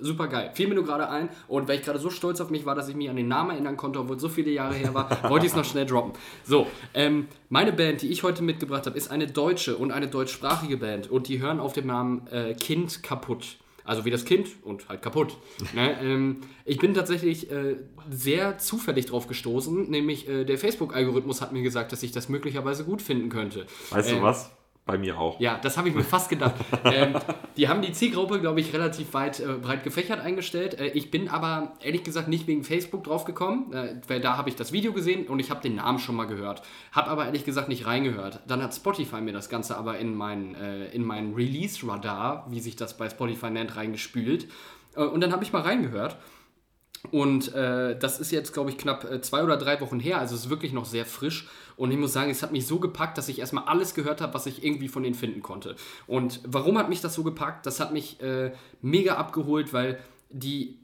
[0.00, 0.50] Super geil.
[0.54, 2.88] Fiel mir nur gerade ein und weil ich gerade so stolz auf mich war, dass
[2.88, 5.46] ich mich an den Namen erinnern konnte, obwohl es so viele Jahre her war, wollte
[5.46, 6.12] ich es noch schnell droppen.
[6.44, 10.76] So, ähm, meine Band, die ich heute mitgebracht habe, ist eine deutsche und eine deutschsprachige
[10.76, 13.56] Band und die hören auf dem Namen äh, Kind kaputt.
[13.84, 15.36] Also wie das Kind und halt kaputt.
[15.74, 15.96] ne?
[16.00, 17.76] ähm, ich bin tatsächlich äh,
[18.08, 22.84] sehr zufällig drauf gestoßen, nämlich äh, der Facebook-Algorithmus hat mir gesagt, dass ich das möglicherweise
[22.84, 23.66] gut finden könnte.
[23.90, 24.52] Weißt Äh, du was?
[24.84, 25.38] Bei mir auch.
[25.38, 26.54] ja, das habe ich mir fast gedacht.
[26.84, 27.14] ähm,
[27.56, 30.80] die haben die Zielgruppe, glaube ich, relativ weit äh, breit gefächert eingestellt.
[30.80, 34.56] Äh, ich bin aber ehrlich gesagt nicht wegen Facebook draufgekommen, äh, weil da habe ich
[34.56, 36.62] das Video gesehen und ich habe den Namen schon mal gehört.
[36.90, 38.40] Habe aber ehrlich gesagt nicht reingehört.
[38.48, 42.74] Dann hat Spotify mir das Ganze aber in mein, äh, in mein Release-Radar, wie sich
[42.74, 44.48] das bei Spotify nennt, reingespült.
[44.96, 46.16] Äh, und dann habe ich mal reingehört.
[47.10, 50.18] Und äh, das ist jetzt, glaube ich, knapp äh, zwei oder drei Wochen her.
[50.18, 51.48] Also es ist wirklich noch sehr frisch.
[51.76, 54.34] Und ich muss sagen, es hat mich so gepackt, dass ich erstmal alles gehört habe,
[54.34, 55.74] was ich irgendwie von denen finden konnte.
[56.06, 57.66] Und warum hat mich das so gepackt?
[57.66, 59.98] Das hat mich äh, mega abgeholt, weil
[60.30, 60.78] die,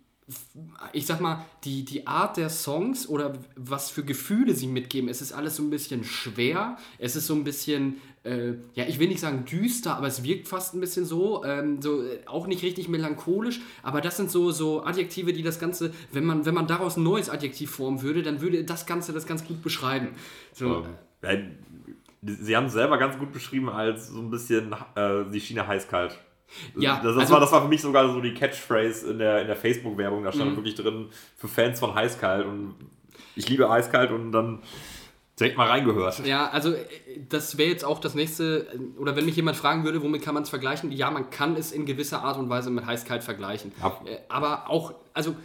[0.92, 5.22] ich sag mal, die, die Art der Songs oder was für Gefühle sie mitgeben, es
[5.22, 6.76] ist alles so ein bisschen schwer.
[6.98, 10.48] Es ist so ein bisschen, äh, ja, ich will nicht sagen düster, aber es wirkt
[10.48, 11.44] fast ein bisschen so.
[11.44, 15.58] Ähm, so äh, auch nicht richtig melancholisch, aber das sind so, so Adjektive, die das
[15.58, 19.12] Ganze, wenn man, wenn man daraus ein neues Adjektiv formen würde, dann würde das Ganze
[19.12, 20.08] das ganz gut beschreiben.
[20.52, 20.84] So,
[21.22, 21.56] Ähm,
[22.22, 25.66] ja, sie haben es selber ganz gut beschrieben als so ein bisschen äh, die Schiene
[25.66, 26.18] heiß-kalt.
[26.76, 29.40] Ja, das, das, also- war, das war für mich sogar so die Catchphrase in der,
[29.42, 30.24] in der Facebook-Werbung.
[30.24, 30.34] Da Mhm.
[30.34, 32.46] stand wirklich drin für Fans von heiß-kalt.
[32.46, 32.74] Und
[33.36, 34.60] ich liebe heiß-kalt und dann
[35.38, 36.26] direkt mal reingehört.
[36.26, 36.84] Ja, also äh,
[37.28, 40.34] das wäre jetzt auch das nächste, äh, oder wenn mich jemand fragen würde, womit kann
[40.34, 40.90] man es vergleichen?
[40.90, 43.72] Ja, man kann es in gewisser Art und Weise mit heiß-kalt vergleichen.
[43.80, 44.00] Ja.
[44.04, 45.36] Äh, Aber auch, also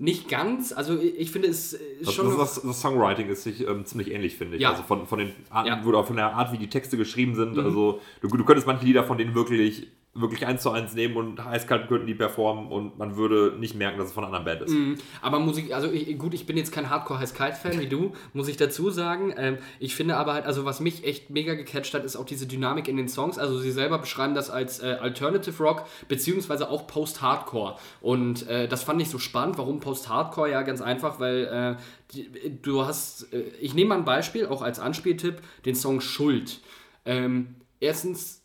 [0.00, 3.66] nicht ganz, also ich finde es ist Das, schon das, das, das Songwriting ist sich
[3.66, 4.62] ähm, ziemlich ähnlich, finde ich.
[4.62, 4.70] Ja.
[4.70, 5.76] Also von, von den Arten, Ja.
[5.76, 5.86] Mhm.
[5.88, 7.58] oder von der Art, wie die Texte geschrieben sind.
[7.58, 11.38] Also du, du könntest manche Lieder von denen wirklich, wirklich eins zu eins nehmen und
[11.40, 14.68] eiskalt könnten die performen und man würde nicht merken, dass es von einer anderen Band
[14.68, 14.74] ist.
[14.74, 14.96] Mhm.
[15.22, 18.90] Aber Musik, also ich, gut, ich bin jetzt kein Hardcore-Heiß-Kalt-Fan wie du, muss ich dazu
[18.90, 19.32] sagen.
[19.36, 22.46] Ähm, ich finde aber halt, also was mich echt mega gecatcht hat, ist auch diese
[22.46, 23.38] Dynamik in den Songs.
[23.38, 27.76] Also sie selber beschreiben das als äh, Alternative Rock, beziehungsweise auch Post-Hardcore.
[28.00, 29.58] Und äh, das fand ich so spannend.
[29.58, 30.50] Warum Post-Hardcore?
[30.50, 31.82] Ja, ganz einfach, weil äh,
[32.12, 36.60] die, du hast, äh, ich nehme mal ein Beispiel, auch als Anspieltipp, den Song Schuld.
[37.04, 38.37] Ähm, erstens,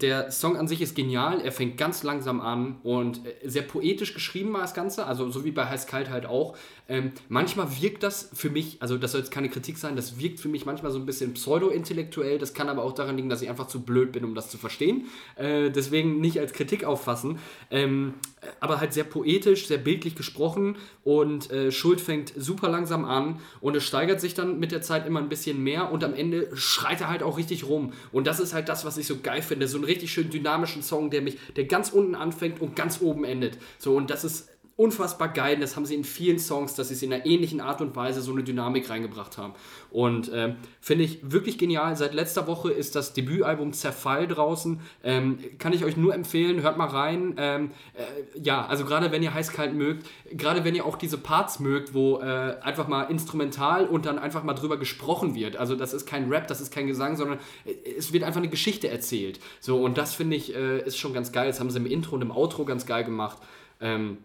[0.00, 4.14] der Song an sich ist genial, er fängt ganz langsam an und äh, sehr poetisch
[4.14, 6.56] geschrieben war das Ganze, also so wie bei Heiß Kalt halt auch.
[6.88, 10.38] Ähm, manchmal wirkt das für mich, also das soll jetzt keine Kritik sein, das wirkt
[10.38, 13.48] für mich manchmal so ein bisschen pseudo-intellektuell, das kann aber auch daran liegen, dass ich
[13.48, 15.06] einfach zu blöd bin, um das zu verstehen.
[15.36, 17.38] Äh, deswegen nicht als Kritik auffassen,
[17.70, 18.14] ähm,
[18.60, 23.74] aber halt sehr poetisch, sehr bildlich gesprochen und äh, Schuld fängt super langsam an und
[23.76, 27.00] es steigert sich dann mit der Zeit immer ein bisschen mehr und am Ende schreit
[27.00, 27.92] er halt auch richtig rum.
[28.12, 29.66] Und das ist halt das, was ich so geil finde.
[29.66, 33.24] So einen richtig schön dynamischen Song, der mich, der ganz unten anfängt und ganz oben
[33.24, 33.58] endet.
[33.78, 35.58] So, und das ist unfassbar geil.
[35.58, 38.20] Das haben sie in vielen Songs, dass sie es in einer ähnlichen Art und Weise
[38.20, 39.54] so eine Dynamik reingebracht haben.
[39.90, 41.96] Und ähm, finde ich wirklich genial.
[41.96, 44.80] Seit letzter Woche ist das Debütalbum Zerfall draußen.
[45.02, 47.34] Ähm, kann ich euch nur empfehlen, hört mal rein.
[47.38, 51.58] Ähm, äh, ja, also gerade wenn ihr heiß-kalt mögt, gerade wenn ihr auch diese Parts
[51.58, 55.56] mögt, wo äh, einfach mal instrumental und dann einfach mal drüber gesprochen wird.
[55.56, 58.50] Also das ist kein Rap, das ist kein Gesang, sondern äh, es wird einfach eine
[58.50, 59.40] Geschichte erzählt.
[59.60, 61.46] So, und das finde ich äh, ist schon ganz geil.
[61.46, 63.38] Das haben sie im Intro und im Outro ganz geil gemacht.
[63.80, 64.18] Ähm,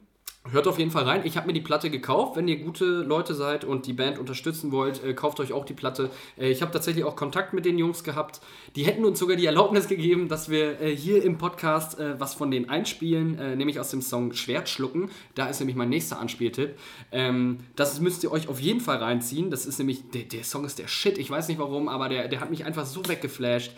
[0.50, 1.22] Hört auf jeden Fall rein.
[1.24, 2.36] Ich habe mir die Platte gekauft.
[2.36, 5.76] Wenn ihr gute Leute seid und die Band unterstützen wollt, äh, kauft euch auch die
[5.76, 6.10] Platte.
[6.36, 8.42] Äh, ich habe tatsächlich auch Kontakt mit den Jungs gehabt.
[8.76, 12.34] Die hätten uns sogar die Erlaubnis gegeben, dass wir äh, hier im Podcast äh, was
[12.34, 15.12] von denen einspielen, äh, nämlich aus dem Song Schwert schlucken.
[15.36, 16.76] Da ist nämlich mein nächster Anspieltipp.
[17.12, 19.52] Ähm, das müsst ihr euch auf jeden Fall reinziehen.
[19.52, 21.20] Das ist nämlich, der, der Song ist der Shit.
[21.20, 23.74] Ich weiß nicht warum, aber der, der hat mich einfach so weggeflasht.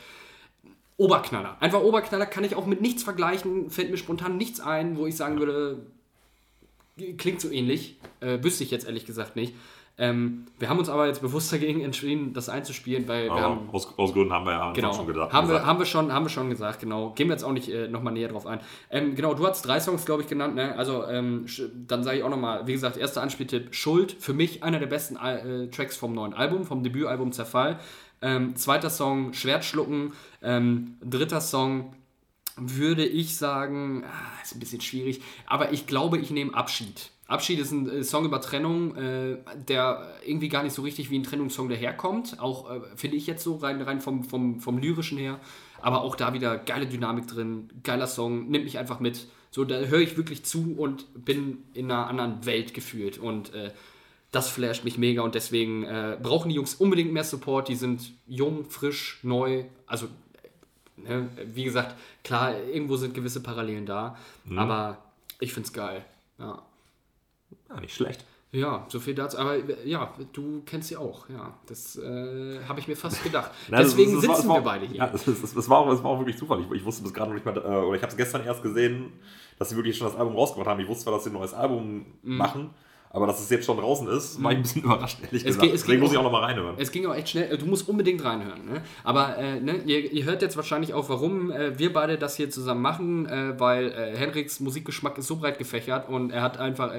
[0.95, 1.57] Oberknaller.
[1.59, 3.70] Einfach Oberknaller kann ich auch mit nichts vergleichen.
[3.70, 5.88] Fällt mir spontan nichts ein, wo ich sagen würde,
[7.17, 7.97] klingt so ähnlich.
[8.19, 9.53] Äh, wüsste ich jetzt ehrlich gesagt nicht.
[9.95, 13.69] Ähm, wir haben uns aber jetzt bewusst dagegen entschieden, das einzuspielen, weil wir haben.
[13.71, 15.31] aus, aus Gründen haben wir ja Genau, schon gedacht.
[15.31, 15.67] haben, wir, gesagt.
[15.67, 17.11] haben, wir schon, haben wir schon gesagt, genau.
[17.11, 18.59] Gehen wir jetzt auch nicht äh, nochmal näher drauf ein.
[18.89, 20.55] Ähm, genau, du hast drei Songs, glaube ich, genannt.
[20.55, 20.75] Ne?
[20.75, 21.45] Also, ähm,
[21.87, 24.15] dann sage ich auch nochmal, wie gesagt, erster Anspieltipp: Schuld.
[24.19, 27.79] Für mich einer der besten äh, Tracks vom neuen Album, vom Debütalbum Zerfall.
[28.23, 30.13] Ähm, zweiter Song: Schwertschlucken.
[30.41, 31.93] Ähm, dritter Song:
[32.57, 37.11] würde ich sagen, ah, ist ein bisschen schwierig, aber ich glaube, ich nehme Abschied.
[37.27, 39.37] Abschied ist ein äh, Song über Trennung, äh,
[39.67, 42.39] der irgendwie gar nicht so richtig wie ein Trennungssong daherkommt.
[42.39, 45.39] Auch äh, finde ich jetzt so rein, rein vom, vom, vom lyrischen her.
[45.81, 49.27] Aber auch da wieder geile Dynamik drin, geiler Song, nimmt mich einfach mit.
[49.51, 53.17] So, da höre ich wirklich zu und bin in einer anderen Welt gefühlt.
[53.17, 53.71] Und äh,
[54.31, 55.85] das flasht mich mega und deswegen
[56.23, 57.67] brauchen die Jungs unbedingt mehr Support.
[57.67, 59.65] Die sind jung, frisch, neu.
[59.85, 60.07] Also
[60.97, 61.27] Ne?
[61.53, 64.17] Wie gesagt, klar, irgendwo sind gewisse Parallelen da,
[64.55, 64.97] aber
[65.39, 66.05] ich finde es geil.
[66.39, 66.61] Ja.
[67.69, 68.23] ja, nicht schlecht.
[68.51, 69.37] ja, so viel dazu.
[69.37, 71.27] Aber ja, du kennst sie auch.
[71.29, 73.51] Ja, das äh, habe ich mir fast gedacht.
[73.69, 74.97] Das- Deswegen das sitzen das war- wir beide hier.
[74.97, 76.61] Ja, das, das, das, war auch, das war auch wirklich Zufall.
[76.61, 78.61] Ich, ich wusste bis gerade noch nicht mal, äh, oder ich habe es gestern erst
[78.63, 79.13] gesehen,
[79.59, 80.79] dass sie wirklich schon das Album rausgebracht haben.
[80.79, 82.37] Ich wusste zwar, dass sie ein neues Album Mhm.
[82.37, 82.69] machen,
[83.16, 85.74] aber dass es jetzt schon draußen ist, war ich ein bisschen überrascht, ehrlich Es gesagt.
[85.74, 86.76] es Deswegen muss ich auch- auch noch mal reinhören.
[86.80, 87.55] Es ging auch echt schnell.
[87.57, 88.66] Du musst unbedingt reinhören.
[88.66, 88.82] Ne?
[89.03, 92.49] Aber äh, ne, ihr, ihr hört jetzt wahrscheinlich auch, warum äh, wir beide das hier
[92.49, 96.91] zusammen machen, äh, weil äh, Henriks Musikgeschmack ist so breit gefächert und er hat einfach.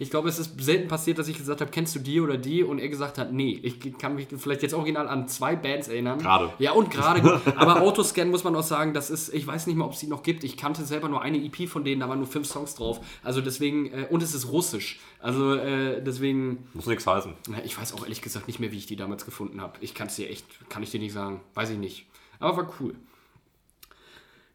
[0.00, 2.64] Ich glaube, es ist selten passiert, dass ich gesagt habe, kennst du die oder die?
[2.64, 3.60] Und er gesagt hat, nee.
[3.62, 6.18] Ich kann mich vielleicht jetzt original an zwei Bands erinnern.
[6.18, 6.50] Gerade.
[6.58, 7.20] Ja, und gerade.
[7.20, 7.40] gut.
[7.56, 10.06] Aber Autoscan muss man auch sagen, das ist, ich weiß nicht mal, ob es die
[10.06, 10.42] noch gibt.
[10.42, 13.00] Ich kannte selber nur eine EP von denen, da waren nur fünf Songs drauf.
[13.22, 14.98] Also deswegen, äh, und es ist russisch.
[15.20, 17.34] Also äh, deswegen, Muss nichts heißen.
[17.64, 19.74] Ich weiß auch ehrlich gesagt nicht mehr, wie ich die damals gefunden habe.
[19.82, 21.42] Ich kann es dir echt, kann ich dir nicht sagen.
[21.52, 22.06] Weiß ich nicht.
[22.38, 22.94] Aber war cool.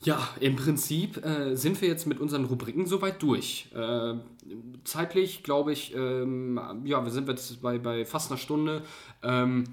[0.06, 3.70] Ja, im Prinzip äh, sind wir jetzt mit unseren Rubriken soweit durch.
[3.74, 4.14] Äh,
[4.84, 8.84] zeitlich, glaube ich, ähm, ja, wir sind jetzt bei, bei fast einer Stunde.
[9.24, 9.64] Ähm,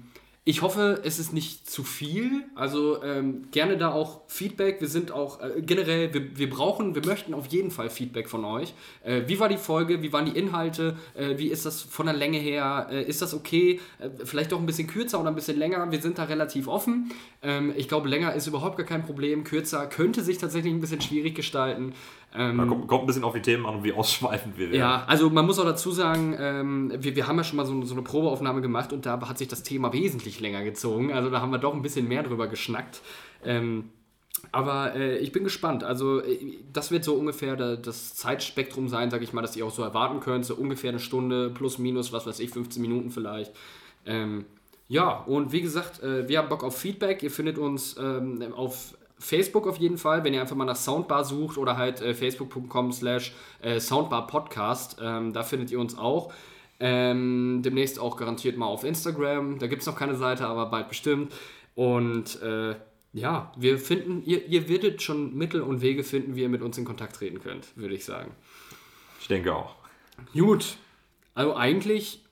[0.45, 2.43] ich hoffe, es ist nicht zu viel.
[2.53, 4.81] Also ähm, gerne da auch Feedback.
[4.81, 8.43] Wir sind auch äh, generell, wir, wir brauchen, wir möchten auf jeden Fall Feedback von
[8.43, 8.73] euch.
[9.05, 10.01] Äh, wie war die Folge?
[10.01, 10.97] Wie waren die Inhalte?
[11.13, 12.87] Äh, wie ist das von der Länge her?
[12.91, 13.79] Äh, ist das okay?
[13.99, 15.89] Äh, vielleicht doch ein bisschen kürzer oder ein bisschen länger.
[15.89, 17.13] Wir sind da relativ offen.
[17.41, 19.45] Ähm, ich glaube, länger ist überhaupt gar kein Problem.
[19.45, 21.93] Kürzer könnte sich tatsächlich ein bisschen schwierig gestalten.
[22.35, 24.79] Ähm, kommt, kommt ein bisschen auf die Themen an und wie ausschweifend wir werden.
[24.79, 27.83] ja, also man muss auch dazu sagen, ähm, wir, wir haben ja schon mal so,
[27.83, 31.13] so eine Probeaufnahme gemacht und da hat sich das Thema wesentlich länger gezogen.
[31.13, 33.01] Also da haben wir doch ein bisschen mehr drüber geschnackt.
[33.45, 33.89] Ähm,
[34.51, 35.83] aber äh, ich bin gespannt.
[35.83, 39.65] Also äh, das wird so ungefähr da, das Zeitspektrum sein, sage ich mal, das ihr
[39.65, 40.45] auch so erwarten könnt.
[40.45, 43.51] So ungefähr eine Stunde plus minus, was weiß ich, 15 Minuten vielleicht.
[44.05, 44.45] Ähm,
[44.87, 47.23] ja, und wie gesagt, äh, wir haben Bock auf Feedback.
[47.23, 51.23] Ihr findet uns ähm, auf Facebook auf jeden Fall, wenn ihr einfach mal nach Soundbar
[51.23, 54.97] sucht oder halt äh, facebook.com slash äh, Soundbar Podcast.
[55.01, 56.33] Ähm, da findet ihr uns auch.
[56.79, 59.59] Ähm, demnächst auch garantiert mal auf Instagram.
[59.59, 61.33] Da gibt es noch keine Seite, aber bald bestimmt.
[61.75, 62.75] Und äh,
[63.13, 66.77] ja, wir finden, ihr, ihr werdet schon Mittel und Wege finden, wie ihr mit uns
[66.77, 68.31] in Kontakt treten könnt, würde ich sagen.
[69.21, 69.75] Ich denke auch.
[70.33, 70.77] Gut,
[71.33, 72.23] also eigentlich,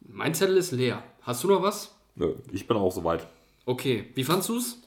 [0.00, 1.02] mein Zettel ist leer.
[1.22, 1.94] Hast du noch was?
[2.14, 3.26] Nö, Ich bin auch soweit.
[3.64, 4.82] Okay, wie fandst du's?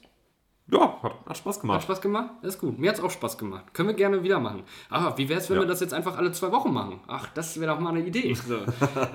[0.72, 1.82] Ja, hat, hat Spaß Hat gemacht.
[1.82, 2.30] Spaß gemacht?
[2.42, 2.78] Das ist gut.
[2.78, 3.64] Mir hat es auch Spaß gemacht.
[3.72, 4.62] Können wir gerne wieder machen.
[4.88, 5.62] Aber wie wäre es, wenn Ja.
[5.62, 7.00] wir das jetzt einfach alle zwei Wochen machen?
[7.08, 8.36] Ach, das wäre doch mal eine Idee.
[8.46, 8.56] So.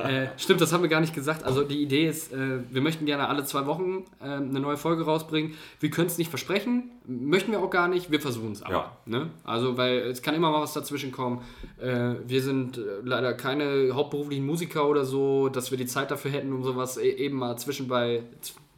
[0.03, 1.43] äh, stimmt, das haben wir gar nicht gesagt.
[1.43, 5.03] Also die Idee ist, äh, wir möchten gerne alle zwei Wochen äh, eine neue Folge
[5.05, 5.53] rausbringen.
[5.79, 8.11] Wir können es nicht versprechen, möchten wir auch gar nicht.
[8.11, 8.73] Wir versuchen es aber.
[8.73, 8.91] Ja.
[9.05, 9.29] Ne?
[9.43, 11.41] Also, weil es kann immer mal was dazwischen kommen.
[11.81, 16.31] Äh, wir sind äh, leider keine hauptberuflichen Musiker oder so, dass wir die Zeit dafür
[16.31, 18.23] hätten, um sowas e eben mal zwischenbei,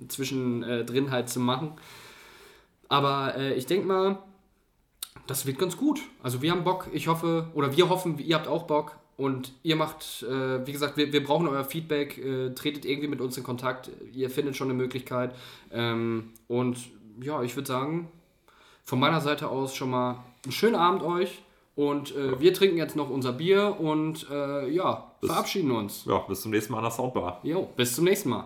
[0.08, 1.72] zwischen äh, drin halt zu machen.
[2.90, 4.20] Aber äh, ich denke mal,
[5.28, 6.02] das wird ganz gut.
[6.24, 8.98] Also wir haben Bock, ich hoffe, oder wir hoffen, ihr habt auch Bock.
[9.18, 13.20] Und ihr macht, äh, wie gesagt, wir, wir brauchen euer Feedback, äh, tretet irgendwie mit
[13.20, 13.90] uns in Kontakt.
[14.14, 15.34] Ihr findet schon eine Möglichkeit.
[15.72, 16.78] Ähm, und
[17.20, 18.10] ja, ich würde sagen,
[18.86, 21.42] von meiner Seite aus schon mal einen schönen Abend euch.
[21.76, 26.06] Und äh, wir trinken jetzt noch unser Bier und äh, ja, verabschieden uns.
[26.06, 27.40] Ja, bis zum nächsten Mal an der Soundbar.
[27.44, 28.46] Jo, bis zum nächsten Mal.